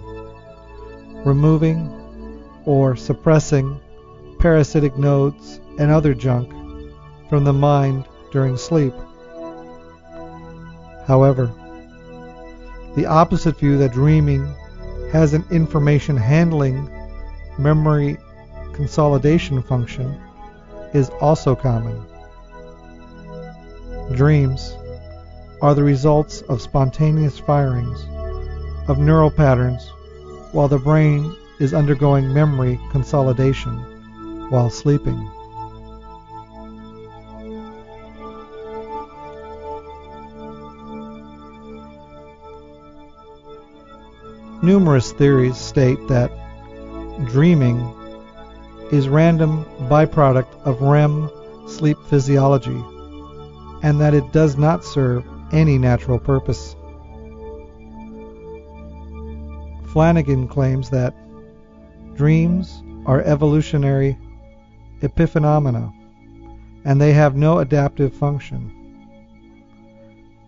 removing 1.26 1.91
or 2.64 2.95
suppressing 2.95 3.80
parasitic 4.39 4.97
nodes 4.97 5.59
and 5.80 5.91
other 5.91 6.14
junk 6.14 6.49
from 7.28 7.43
the 7.43 7.53
mind 7.53 8.05
during 8.30 8.57
sleep. 8.57 8.95
However, 11.09 11.53
the 12.95 13.07
opposite 13.07 13.59
view 13.59 13.78
that 13.78 13.91
dreaming 13.93 14.55
has 15.16 15.32
an 15.32 15.46
information 15.50 16.14
handling 16.14 16.90
memory 17.58 18.18
consolidation 18.74 19.62
function 19.62 20.14
is 20.92 21.08
also 21.22 21.54
common. 21.56 22.04
Dreams 24.12 24.76
are 25.62 25.74
the 25.74 25.82
results 25.82 26.42
of 26.42 26.60
spontaneous 26.60 27.38
firings 27.38 28.04
of 28.88 28.98
neural 28.98 29.30
patterns 29.30 29.88
while 30.52 30.68
the 30.68 30.78
brain 30.78 31.34
is 31.60 31.72
undergoing 31.72 32.30
memory 32.34 32.78
consolidation 32.90 33.72
while 34.50 34.68
sleeping. 34.68 35.30
Numerous 44.66 45.12
theories 45.12 45.56
state 45.56 46.08
that 46.08 46.28
dreaming 47.26 47.78
is 48.90 49.08
random 49.08 49.64
byproduct 49.82 50.60
of 50.64 50.82
REM 50.82 51.30
sleep 51.68 51.96
physiology 52.08 52.82
and 53.84 54.00
that 54.00 54.12
it 54.12 54.32
does 54.32 54.56
not 54.56 54.84
serve 54.84 55.24
any 55.52 55.78
natural 55.78 56.18
purpose. 56.18 56.74
Flanagan 59.92 60.48
claims 60.48 60.90
that 60.90 61.14
dreams 62.16 62.82
are 63.06 63.22
evolutionary 63.22 64.18
epiphenomena 65.00 65.92
and 66.84 67.00
they 67.00 67.12
have 67.12 67.36
no 67.36 67.60
adaptive 67.60 68.12
function. 68.12 68.72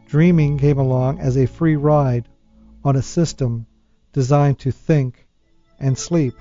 Dreaming 0.08 0.58
came 0.58 0.80
along 0.80 1.20
as 1.20 1.36
a 1.36 1.46
free 1.46 1.76
ride 1.76 2.26
on 2.84 2.96
a 2.96 3.02
system 3.02 3.64
designed 4.18 4.58
to 4.58 4.72
think 4.72 5.28
and 5.78 5.96
sleep. 5.96 6.34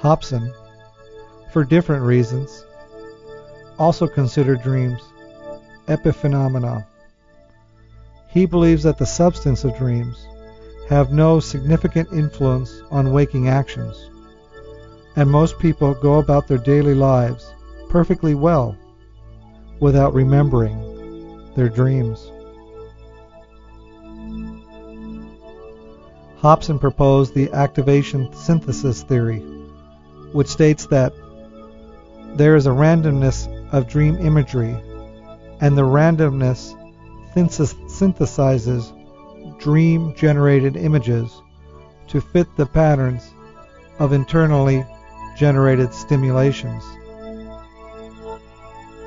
Hobson, 0.00 0.52
for 1.50 1.64
different 1.64 2.04
reasons, 2.04 2.66
also 3.78 4.06
considered 4.06 4.60
dreams 4.60 5.00
epiphenomena. 5.88 6.86
He 8.28 8.44
believes 8.44 8.82
that 8.82 8.98
the 8.98 9.06
substance 9.06 9.64
of 9.64 9.78
dreams 9.78 10.26
have 10.90 11.10
no 11.10 11.40
significant 11.40 12.12
influence 12.12 12.82
on 12.90 13.14
waking 13.14 13.48
actions, 13.48 14.10
and 15.16 15.30
most 15.30 15.58
people 15.58 15.94
go 15.94 16.18
about 16.18 16.48
their 16.48 16.58
daily 16.58 16.92
lives 16.92 17.50
perfectly 17.88 18.34
well 18.34 18.76
without 19.80 20.12
remembering 20.12 20.76
their 21.54 21.70
dreams. 21.70 22.30
Hobson 26.46 26.78
proposed 26.78 27.34
the 27.34 27.52
activation 27.52 28.32
synthesis 28.32 29.02
theory 29.02 29.40
which 30.30 30.46
states 30.46 30.86
that 30.86 31.12
there 32.36 32.54
is 32.54 32.68
a 32.68 32.70
randomness 32.70 33.48
of 33.72 33.88
dream 33.88 34.14
imagery, 34.14 34.76
and 35.60 35.76
the 35.76 35.82
randomness 35.82 36.72
synthesizes 37.34 38.92
dream 39.58 40.14
generated 40.14 40.76
images 40.76 41.42
to 42.06 42.20
fit 42.20 42.46
the 42.56 42.66
patterns 42.66 43.34
of 43.98 44.12
internally 44.12 44.86
generated 45.36 45.92
stimulations. 45.92 46.84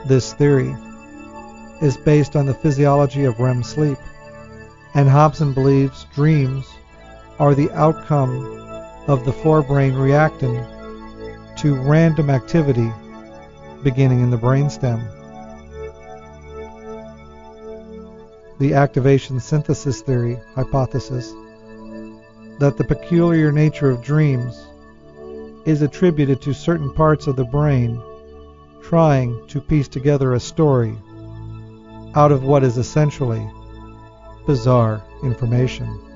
This 0.07 0.33
theory 0.33 0.75
is 1.81 1.95
based 1.95 2.35
on 2.35 2.47
the 2.47 2.53
physiology 2.53 3.23
of 3.23 3.39
REM 3.39 3.63
sleep, 3.63 3.97
and 4.93 5.07
Hobson 5.07 5.53
believes 5.53 6.05
dreams 6.13 6.69
are 7.39 7.55
the 7.55 7.71
outcome 7.71 8.45
of 9.07 9.25
the 9.25 9.31
forebrain 9.31 9.99
reacting 9.99 10.55
to 11.57 11.75
random 11.75 12.29
activity 12.29 12.91
beginning 13.83 14.21
in 14.21 14.29
the 14.29 14.37
brainstem. 14.37 15.01
The 18.59 18.73
activation 18.73 19.39
synthesis 19.39 20.01
theory 20.01 20.37
hypothesis 20.53 21.31
that 22.59 22.75
the 22.77 22.83
peculiar 22.83 23.53
nature 23.53 23.89
of 23.89 24.03
dreams 24.03 24.67
is 25.65 25.81
attributed 25.81 26.41
to 26.41 26.53
certain 26.53 26.93
parts 26.93 27.27
of 27.27 27.37
the 27.37 27.45
brain 27.45 28.01
trying 28.83 29.47
to 29.47 29.61
piece 29.61 29.87
together 29.87 30.33
a 30.33 30.39
story 30.39 30.97
out 32.15 32.31
of 32.31 32.43
what 32.43 32.63
is 32.63 32.77
essentially 32.77 33.49
bizarre 34.45 35.01
information. 35.23 36.08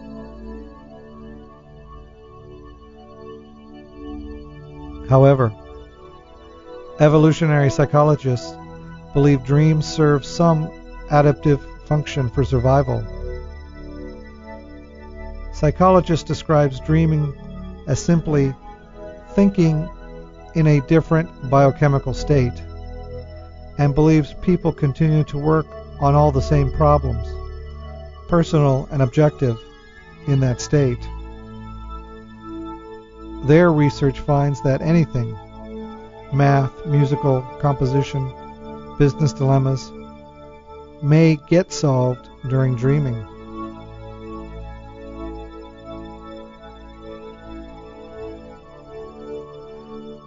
However, 5.10 5.54
evolutionary 6.99 7.70
psychologists 7.70 8.56
believe 9.14 9.43
dreams 9.43 9.86
serve 9.86 10.26
some 10.26 10.72
adaptive 11.12 11.64
function 11.86 12.30
for 12.30 12.43
survival. 12.43 13.06
Psychologist 15.54 16.26
describes 16.26 16.80
dreaming 16.80 17.34
as 17.88 18.04
simply 18.04 18.54
thinking 19.34 19.89
in 20.56 20.68
a 20.68 20.82
different 20.82 21.30
biochemical 21.49 22.14
state 22.14 22.54
and 23.78 23.95
believes 23.95 24.34
people 24.41 24.72
continue 24.72 25.24
to 25.26 25.38
work 25.38 25.66
on 25.99 26.16
all 26.16 26.32
the 26.32 26.41
same 26.41 26.72
problems, 26.74 27.28
personal 28.28 28.88
and 28.91 29.01
objective, 29.01 29.58
in 30.28 30.39
that 30.39 30.62
state. 30.62 30.99
Their 33.44 33.74
research 33.74 34.22
finds 34.22 34.62
that 34.62 34.82
anything 34.82 35.38
math, 36.32 36.72
musical, 36.86 37.41
composition, 37.60 38.32
business 38.98 39.34
dilemmas 39.34 39.91
may 41.02 41.36
get 41.50 41.74
solved 41.74 42.30
during 42.48 42.76
dreaming. 42.76 43.18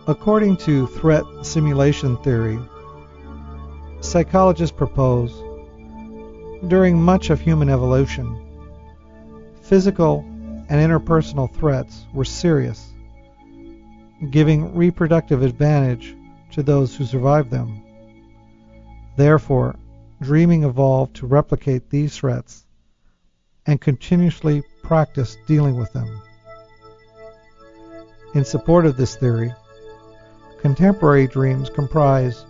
According 0.07 0.59
to 0.59 0.87
threat 0.87 1.25
simulation 1.41 2.19
theory, 2.19 2.59
psychologists 4.01 4.77
propose 4.77 5.33
during 6.69 7.01
much 7.01 7.31
of 7.31 7.41
human 7.41 7.71
evolution, 7.71 8.39
physical 9.62 10.19
and 10.69 10.73
interpersonal 10.73 11.53
threats 11.55 12.05
were 12.12 12.25
serious 12.25 12.86
giving 14.31 14.75
reproductive 14.75 15.43
advantage 15.43 16.17
to 16.53 16.62
those 16.62 16.97
who 16.97 17.05
survive 17.05 17.51
them. 17.51 17.83
Therefore, 19.17 19.77
dreaming 20.21 20.64
evolved 20.64 21.17
to 21.17 21.27
replicate 21.27 21.91
these 21.91 22.17
threats 22.17 22.67
and 23.67 23.81
continuously 23.81 24.62
practice 24.83 25.37
dealing 25.47 25.77
with 25.77 25.93
them. 25.93 26.23
In 28.35 28.45
support 28.45 28.87
of 28.87 28.97
this 28.97 29.17
theory, 29.17 29.53
contemporary 30.61 31.27
dreams 31.27 31.71
comprise 31.71 32.45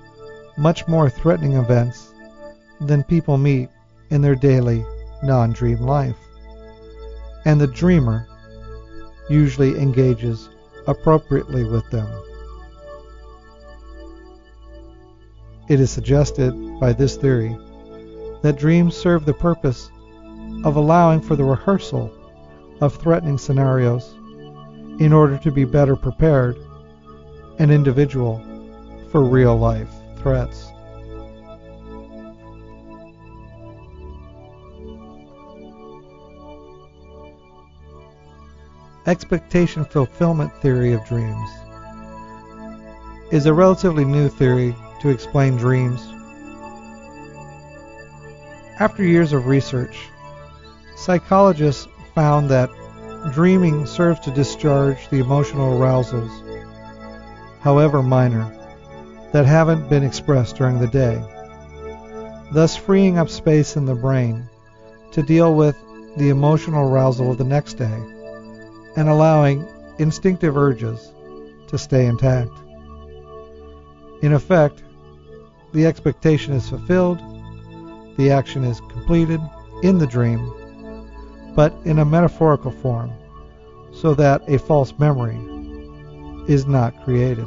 much 0.57 0.87
more 0.89 1.09
threatening 1.11 1.55
events 1.55 2.13
than 2.81 3.03
people 3.05 3.39
meet 3.39 3.69
in 4.11 4.21
their 4.23 4.35
daily 4.35 4.85
non 5.23 5.53
dream 5.53 5.79
life. 5.79 6.17
And 7.45 7.61
the 7.61 7.67
dreamer 7.67 8.27
usually 9.29 9.79
engages 9.79 10.49
appropriately 10.87 11.65
with 11.65 11.89
them. 11.91 12.09
It 15.69 15.81
is 15.81 15.91
suggested 15.91 16.53
by 16.79 16.93
this 16.93 17.17
theory 17.17 17.57
that 18.43 18.59
dreams 18.59 18.97
serve 18.97 19.25
the 19.25 19.35
purpose 19.35 19.91
of 20.65 20.77
allowing 20.77 21.21
for 21.21 21.35
the 21.35 21.45
rehearsal 21.45 22.13
of 22.81 22.95
threatening 22.97 23.39
scenarios 23.39 24.15
in 25.01 25.13
order 25.13 25.39
to 25.39 25.51
be 25.51 25.65
better 25.65 25.97
prepared 25.97 26.57
an 27.59 27.71
individual 27.71 28.41
for 29.11 29.25
real 29.25 29.57
life 29.57 29.91
threats. 30.19 30.71
Expectation 39.07 39.85
fulfillment 39.85 40.53
theory 40.61 40.93
of 40.93 41.07
dreams 41.07 41.49
is 43.31 43.47
a 43.47 43.55
relatively 43.55 44.05
new 44.05 44.29
theory 44.29 44.75
to 45.01 45.11
explain 45.11 45.57
dreams. 45.57 46.05
After 48.81 49.05
years 49.05 49.33
of 49.33 49.47
research, 49.47 49.97
psychologists 50.97 51.87
found 52.17 52.51
that 52.51 52.69
dreaming 53.33 53.87
serves 53.87 54.19
to 54.21 54.33
discharge 54.33 55.09
the 55.11 55.21
emotional 55.21 55.81
arousals, 55.81 56.33
however 57.61 58.03
minor, 58.03 58.53
that 59.33 59.47
haven't 59.47 59.89
been 59.89 60.03
expressed 60.03 60.57
during 60.57 60.81
the 60.81 60.89
day, 60.89 61.23
thus 62.51 62.75
freeing 62.75 63.19
up 63.19 63.29
space 63.29 63.77
in 63.77 63.87
the 63.87 63.95
brain 63.95 64.49
to 65.13 65.23
deal 65.23 65.55
with 65.55 65.77
the 66.17 66.29
emotional 66.29 66.89
arousal 66.89 67.31
of 67.31 67.39
the 67.39 67.45
next 67.45 67.75
day 67.75 68.16
and 68.97 69.09
allowing 69.09 69.67
instinctive 69.99 70.57
urges 70.57 71.13
to 71.69 71.79
stay 71.79 72.07
intact. 72.07 72.51
In 74.23 74.33
effect, 74.33 74.83
the 75.73 75.87
expectation 75.87 76.55
is 76.55 76.69
fulfilled, 76.69 77.19
the 78.17 78.31
action 78.31 78.65
is 78.65 78.81
completed 78.89 79.41
in 79.83 79.99
the 79.99 80.07
dream, 80.07 80.41
but 81.55 81.75
in 81.85 81.99
a 81.99 82.05
metaphorical 82.05 82.71
form, 82.71 83.13
so 83.93 84.15
that 84.15 84.43
a 84.49 84.59
false 84.59 84.99
memory 84.99 85.37
is 86.49 86.67
not 86.67 87.05
created. 87.05 87.47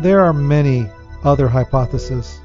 There 0.00 0.20
are 0.20 0.32
many 0.32 0.88
other 1.24 1.48
hypotheses 1.48 2.38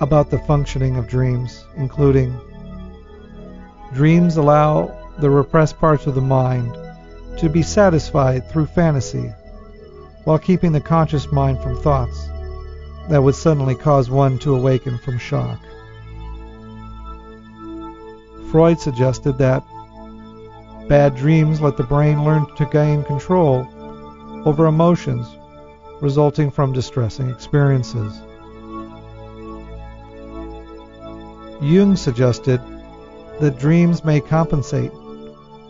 about 0.00 0.30
the 0.30 0.38
functioning 0.40 0.96
of 0.96 1.08
dreams, 1.08 1.64
including 1.76 2.38
Dreams 3.94 4.36
allow 4.36 4.94
the 5.18 5.30
repressed 5.30 5.78
parts 5.78 6.06
of 6.06 6.14
the 6.14 6.20
mind 6.20 6.76
to 7.38 7.48
be 7.48 7.62
satisfied 7.62 8.48
through 8.50 8.66
fantasy, 8.66 9.32
while 10.24 10.38
keeping 10.38 10.72
the 10.72 10.80
conscious 10.80 11.30
mind 11.32 11.62
from 11.62 11.80
thoughts 11.80 12.28
that 13.08 13.22
would 13.22 13.34
suddenly 13.34 13.74
cause 13.74 14.10
one 14.10 14.38
to 14.40 14.54
awaken 14.54 14.98
from 14.98 15.18
shock. 15.18 15.58
Freud 18.50 18.78
suggested 18.78 19.38
that 19.38 19.62
bad 20.88 21.14
dreams 21.16 21.60
let 21.60 21.76
the 21.76 21.82
brain 21.82 22.24
learn 22.24 22.46
to 22.56 22.66
gain 22.66 23.04
control 23.04 23.66
over 24.44 24.66
emotions 24.66 25.26
resulting 26.00 26.50
from 26.50 26.72
distressing 26.72 27.28
experiences. 27.30 28.20
Jung 31.60 31.96
suggested 31.96 32.60
that 33.40 33.58
dreams 33.58 34.04
may 34.04 34.20
compensate 34.20 34.92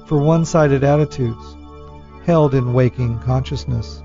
for 0.06 0.18
one 0.18 0.44
sided 0.44 0.84
attitudes 0.84 1.56
held 2.24 2.54
in 2.54 2.72
waking 2.72 3.18
consciousness. 3.20 4.02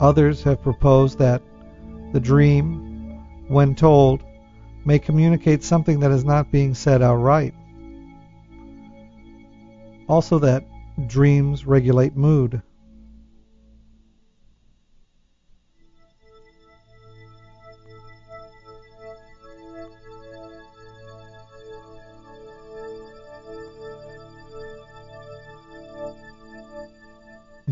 Others 0.00 0.42
have 0.42 0.62
proposed 0.62 1.18
that 1.18 1.42
the 2.12 2.20
dream, 2.20 3.22
when 3.48 3.74
told, 3.74 4.22
may 4.84 4.98
communicate 4.98 5.62
something 5.62 6.00
that 6.00 6.10
is 6.10 6.24
not 6.24 6.50
being 6.50 6.74
said 6.74 7.02
outright. 7.02 7.54
Also, 10.08 10.38
that 10.38 10.64
dreams 11.06 11.66
regulate 11.66 12.16
mood. 12.16 12.62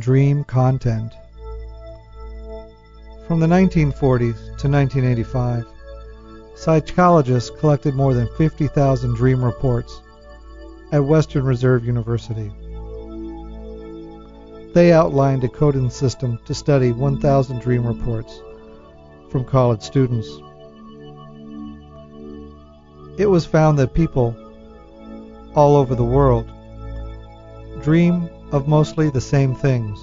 Dream 0.09 0.43
content. 0.45 1.13
From 3.27 3.41
the 3.41 3.47
1940s 3.47 4.57
to 4.57 4.67
1985, 4.71 5.67
psychologists 6.55 7.51
collected 7.51 7.95
more 7.95 8.15
than 8.15 8.27
50,000 8.39 9.15
dream 9.15 9.45
reports 9.45 10.01
at 10.93 11.05
Western 11.05 11.45
Reserve 11.45 11.85
University. 11.85 12.51
They 14.73 14.95
outlined 14.95 15.45
a 15.45 15.49
coding 15.49 15.91
system 15.91 16.39
to 16.47 16.55
study 16.55 16.91
1,000 16.91 17.61
dream 17.61 17.87
reports 17.87 18.41
from 19.31 19.45
college 19.45 19.83
students. 19.83 20.31
It 23.19 23.27
was 23.27 23.45
found 23.45 23.79
that 23.79 23.93
people 23.93 24.35
all 25.55 25.77
over 25.77 25.95
the 25.95 26.03
world 26.03 26.51
dream 27.83 28.31
of 28.53 28.69
mostly 28.69 29.11
the 29.11 29.21
same 29.21 29.55
things. 29.55 29.99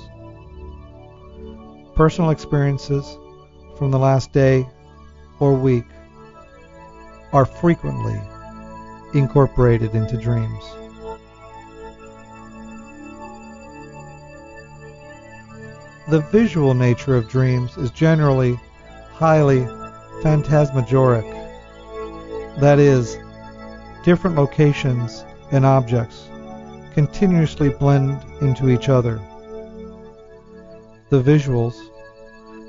Personal 1.95 2.29
experiences 2.29 3.17
from 3.77 3.91
the 3.91 3.99
last 3.99 4.31
day 4.31 4.67
or 5.39 5.53
week 5.53 5.85
are 7.33 7.45
frequently 7.45 8.19
incorporated 9.13 9.95
into 9.95 10.17
dreams. 10.17 10.63
The 16.07 16.21
visual 16.31 16.73
nature 16.75 17.15
of 17.15 17.27
dreams 17.27 17.77
is 17.77 17.89
generally 17.89 18.59
highly 19.13 19.65
phantasmagoric. 20.21 21.25
That 22.59 22.77
is, 22.77 23.17
different 24.03 24.35
locations 24.35 25.25
and 25.51 25.65
objects 25.65 26.29
continuously 26.95 27.67
blend 27.67 28.23
into 28.39 28.69
each 28.69 28.87
other. 28.87 29.17
The 31.09 31.21
visuals, 31.21 31.75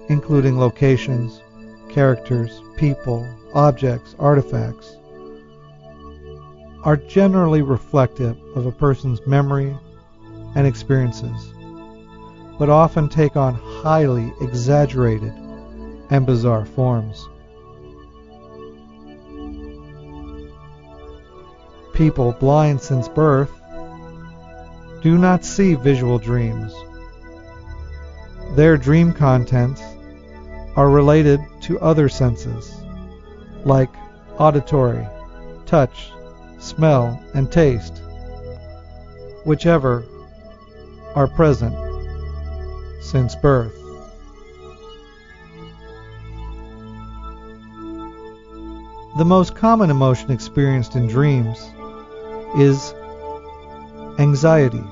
including 0.08 0.58
locations, 0.58 1.40
characters, 1.88 2.60
people, 2.76 3.24
objects, 3.54 4.16
artifacts, 4.18 4.96
are 6.82 6.96
generally 6.96 7.62
reflective 7.62 8.36
of 8.56 8.66
a 8.66 8.72
person's 8.72 9.24
memory 9.28 9.78
and 10.56 10.66
experiences, 10.66 11.52
but 12.58 12.68
often 12.68 13.08
take 13.08 13.36
on 13.36 13.54
highly 13.54 14.32
exaggerated 14.40 15.32
and 16.10 16.26
bizarre 16.26 16.66
forms. 16.66 17.28
People 21.94 22.32
blind 22.32 22.80
since 22.80 23.06
birth 23.06 23.55
do 25.06 25.16
not 25.16 25.44
see 25.44 25.74
visual 25.74 26.18
dreams. 26.18 26.74
Their 28.56 28.76
dream 28.76 29.12
contents 29.12 29.80
are 30.74 30.90
related 30.90 31.38
to 31.60 31.78
other 31.78 32.08
senses, 32.08 32.74
like 33.64 33.88
auditory, 34.36 35.06
touch, 35.64 36.10
smell, 36.58 37.22
and 37.34 37.52
taste, 37.52 38.02
whichever 39.44 40.04
are 41.14 41.28
present 41.28 41.76
since 43.00 43.36
birth. 43.36 43.76
The 49.18 49.24
most 49.24 49.54
common 49.54 49.88
emotion 49.88 50.32
experienced 50.32 50.96
in 50.96 51.06
dreams 51.06 51.64
is 52.56 52.92
anxiety. 54.18 54.82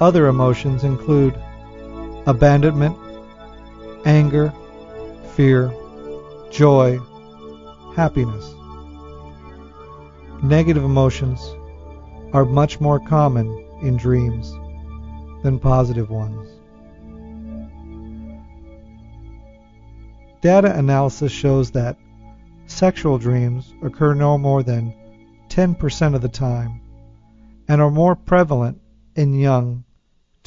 Other 0.00 0.28
emotions 0.28 0.82
include 0.82 1.38
abandonment, 2.26 2.96
anger, 4.06 4.50
fear, 5.34 5.70
joy, 6.50 6.98
happiness. 7.94 8.54
Negative 10.42 10.82
emotions 10.82 11.54
are 12.32 12.46
much 12.46 12.80
more 12.80 12.98
common 12.98 13.46
in 13.82 13.98
dreams 13.98 14.50
than 15.42 15.58
positive 15.58 16.08
ones. 16.08 16.48
Data 20.40 20.74
analysis 20.78 21.30
shows 21.30 21.70
that 21.72 21.98
sexual 22.66 23.18
dreams 23.18 23.74
occur 23.82 24.14
no 24.14 24.38
more 24.38 24.62
than 24.62 24.94
10% 25.48 26.14
of 26.14 26.22
the 26.22 26.28
time 26.28 26.80
and 27.68 27.82
are 27.82 27.90
more 27.90 28.16
prevalent 28.16 28.80
in 29.14 29.34
young 29.34 29.84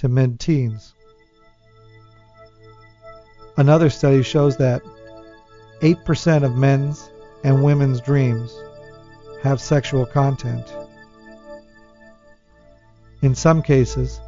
to 0.04 0.10
mid 0.10 0.38
teens. 0.38 0.94
Another 3.56 3.90
study 3.90 4.22
shows 4.22 4.58
that 4.58 4.82
8% 5.80 6.44
of 6.44 6.58
men's 6.58 7.10
and 7.46 7.64
women's 7.64 8.02
dreams 8.02 8.54
have 9.44 9.62
sexual 9.62 10.06
content. 10.06 10.76
In 13.22 13.34
some 13.34 13.62
cases, 13.62 14.20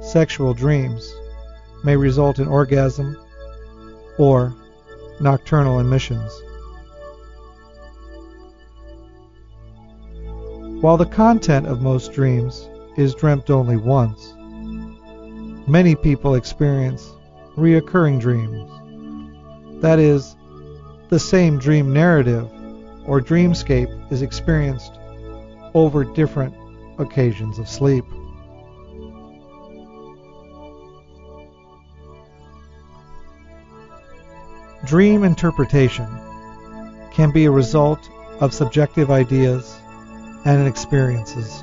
sexual 0.00 0.54
dreams 0.54 1.12
may 1.82 1.96
result 1.96 2.38
in 2.38 2.46
orgasm 2.46 3.16
or 4.16 4.54
nocturnal 5.20 5.80
emissions. 5.80 6.30
While 10.80 10.98
the 10.98 11.10
content 11.10 11.66
of 11.66 11.82
most 11.82 12.12
dreams 12.12 12.68
is 12.96 13.12
dreamt 13.16 13.50
only 13.50 13.76
once, 13.76 14.34
many 15.70 15.94
people 15.94 16.34
experience 16.34 17.14
reoccurring 17.56 18.20
dreams. 18.20 18.68
That 19.80 20.00
is, 20.00 20.34
the 21.10 21.18
same 21.20 21.58
dream 21.58 21.92
narrative 21.92 22.50
or 23.06 23.20
dreamscape 23.20 24.12
is 24.12 24.20
experienced 24.20 24.92
over 25.72 26.02
different 26.02 26.54
occasions 26.98 27.60
of 27.60 27.68
sleep. 27.68 28.04
Dream 34.84 35.22
interpretation 35.22 36.08
can 37.12 37.30
be 37.30 37.44
a 37.44 37.50
result 37.50 38.10
of 38.40 38.52
subjective 38.52 39.10
ideas 39.10 39.78
and 40.44 40.66
experiences. 40.66 41.62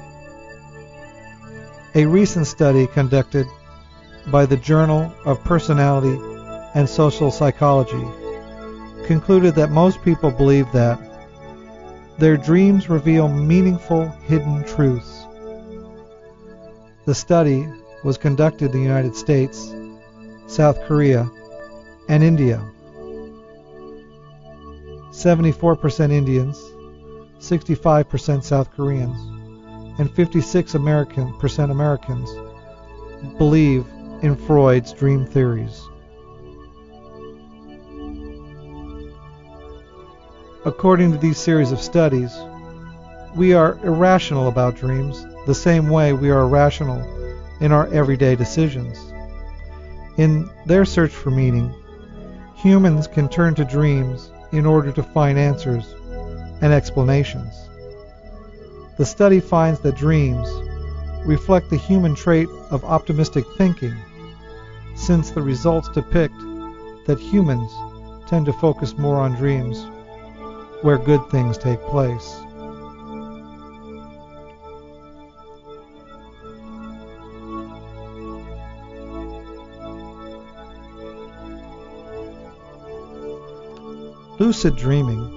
A 1.95 2.05
recent 2.05 2.47
study 2.47 2.87
conducted 2.87 3.47
by 4.31 4.45
the 4.45 4.57
Journal 4.57 5.13
of 5.25 5.43
Personality 5.43 6.19
and 6.75 6.87
Social 6.87 7.31
Psychology 7.31 8.05
concluded 9.05 9.55
that 9.55 9.71
most 9.71 10.01
people 10.03 10.31
believe 10.31 10.69
that 10.73 10.99
their 12.17 12.35
dreams 12.35 12.89
reveal 12.89 13.29
meaningful 13.29 14.09
hidden 14.27 14.63
truths. 14.65 15.25
The 17.05 17.15
study 17.15 17.67
was 18.03 18.17
conducted 18.17 18.65
in 18.65 18.71
the 18.71 18.83
United 18.83 19.15
States, 19.15 19.73
South 20.47 20.81
Korea, 20.85 21.29
and 22.09 22.23
India. 22.23 22.61
74% 25.11 26.11
Indians, 26.11 26.57
65% 27.39 28.43
South 28.43 28.71
Koreans, 28.71 29.17
and 29.99 30.11
56 30.11 30.75
American, 30.75 31.33
percent 31.39 31.71
Americans 31.71 32.29
believe 33.37 33.85
in 34.21 34.35
Freud's 34.35 34.93
dream 34.93 35.25
theories. 35.25 35.81
According 40.65 41.11
to 41.11 41.17
these 41.17 41.37
series 41.37 41.71
of 41.71 41.79
studies, 41.79 42.35
we 43.35 43.53
are 43.53 43.79
irrational 43.83 44.47
about 44.47 44.75
dreams 44.75 45.25
the 45.45 45.55
same 45.55 45.89
way 45.89 46.13
we 46.13 46.29
are 46.29 46.41
irrational 46.41 47.01
in 47.61 47.71
our 47.71 47.87
everyday 47.93 48.35
decisions. 48.35 48.97
In 50.17 50.49
their 50.65 50.83
search 50.83 51.11
for 51.11 51.31
meaning, 51.31 51.73
humans 52.55 53.07
can 53.07 53.29
turn 53.29 53.55
to 53.55 53.63
dreams 53.63 54.31
in 54.51 54.65
order 54.65 54.91
to 54.91 55.03
find 55.03 55.37
answers 55.37 55.93
and 56.61 56.73
explanations. 56.73 57.53
The 58.97 59.05
study 59.05 59.39
finds 59.39 59.79
that 59.81 59.95
dreams 59.95 60.49
reflect 61.25 61.69
the 61.69 61.77
human 61.77 62.15
trait 62.15 62.47
of 62.71 62.83
optimistic 62.85 63.45
thinking, 63.57 63.95
since 64.95 65.31
the 65.31 65.41
results 65.41 65.89
depict 65.89 66.35
that 67.05 67.19
humans 67.19 67.71
tend 68.27 68.45
to 68.45 68.53
focus 68.53 68.97
more 68.97 69.17
on 69.17 69.33
dreams 69.35 69.85
where 70.81 70.97
good 70.97 71.21
things 71.29 71.57
take 71.57 71.81
place. 71.83 72.39
Lucid 84.39 84.75
dreaming 84.75 85.33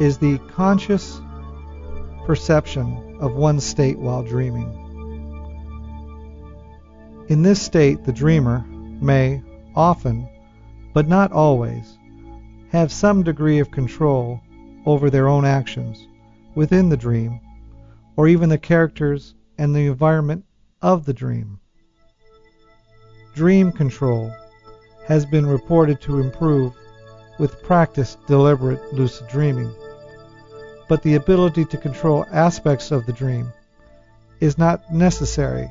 is 0.00 0.16
the 0.16 0.38
conscious 0.48 1.20
perception 2.24 3.09
of 3.20 3.34
one 3.34 3.60
state 3.60 3.98
while 3.98 4.22
dreaming. 4.22 4.86
In 7.28 7.42
this 7.42 7.62
state, 7.62 8.04
the 8.04 8.12
dreamer 8.12 8.64
may 8.66 9.42
often, 9.76 10.28
but 10.92 11.06
not 11.06 11.30
always, 11.30 11.96
have 12.72 12.90
some 12.90 13.22
degree 13.22 13.60
of 13.60 13.70
control 13.70 14.40
over 14.86 15.10
their 15.10 15.28
own 15.28 15.44
actions 15.44 16.08
within 16.54 16.88
the 16.88 16.96
dream, 16.96 17.40
or 18.16 18.26
even 18.26 18.48
the 18.48 18.58
characters 18.58 19.34
and 19.58 19.74
the 19.74 19.86
environment 19.86 20.44
of 20.82 21.04
the 21.04 21.12
dream. 21.12 21.60
Dream 23.34 23.70
control 23.70 24.32
has 25.06 25.24
been 25.26 25.46
reported 25.46 26.00
to 26.00 26.18
improve 26.20 26.72
with 27.38 27.62
practiced 27.62 28.18
deliberate 28.26 28.92
lucid 28.92 29.28
dreaming. 29.28 29.72
But 30.90 31.04
the 31.04 31.14
ability 31.14 31.66
to 31.66 31.76
control 31.76 32.26
aspects 32.32 32.90
of 32.90 33.06
the 33.06 33.12
dream 33.12 33.52
is 34.40 34.58
not 34.58 34.92
necessary 34.92 35.70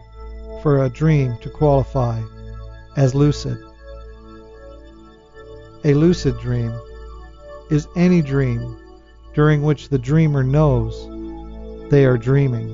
for 0.61 0.85
a 0.85 0.89
dream 0.89 1.35
to 1.41 1.49
qualify 1.49 2.21
as 2.95 3.13
lucid. 3.13 3.57
A 5.83 5.93
lucid 5.93 6.39
dream 6.39 6.71
is 7.69 7.89
any 7.97 8.21
dream 8.21 8.77
during 9.33 9.61
which 9.61 9.89
the 9.89 9.99
dreamer 9.99 10.41
knows 10.41 10.95
they 11.91 12.05
are 12.05 12.17
dreaming. 12.17 12.69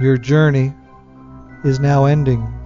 Your 0.00 0.16
journey 0.16 0.72
is 1.64 1.80
now 1.80 2.04
ending. 2.04 2.59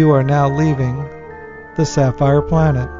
You 0.00 0.12
are 0.12 0.22
now 0.22 0.48
leaving 0.48 0.96
the 1.74 1.84
Sapphire 1.84 2.40
Planet. 2.40 2.99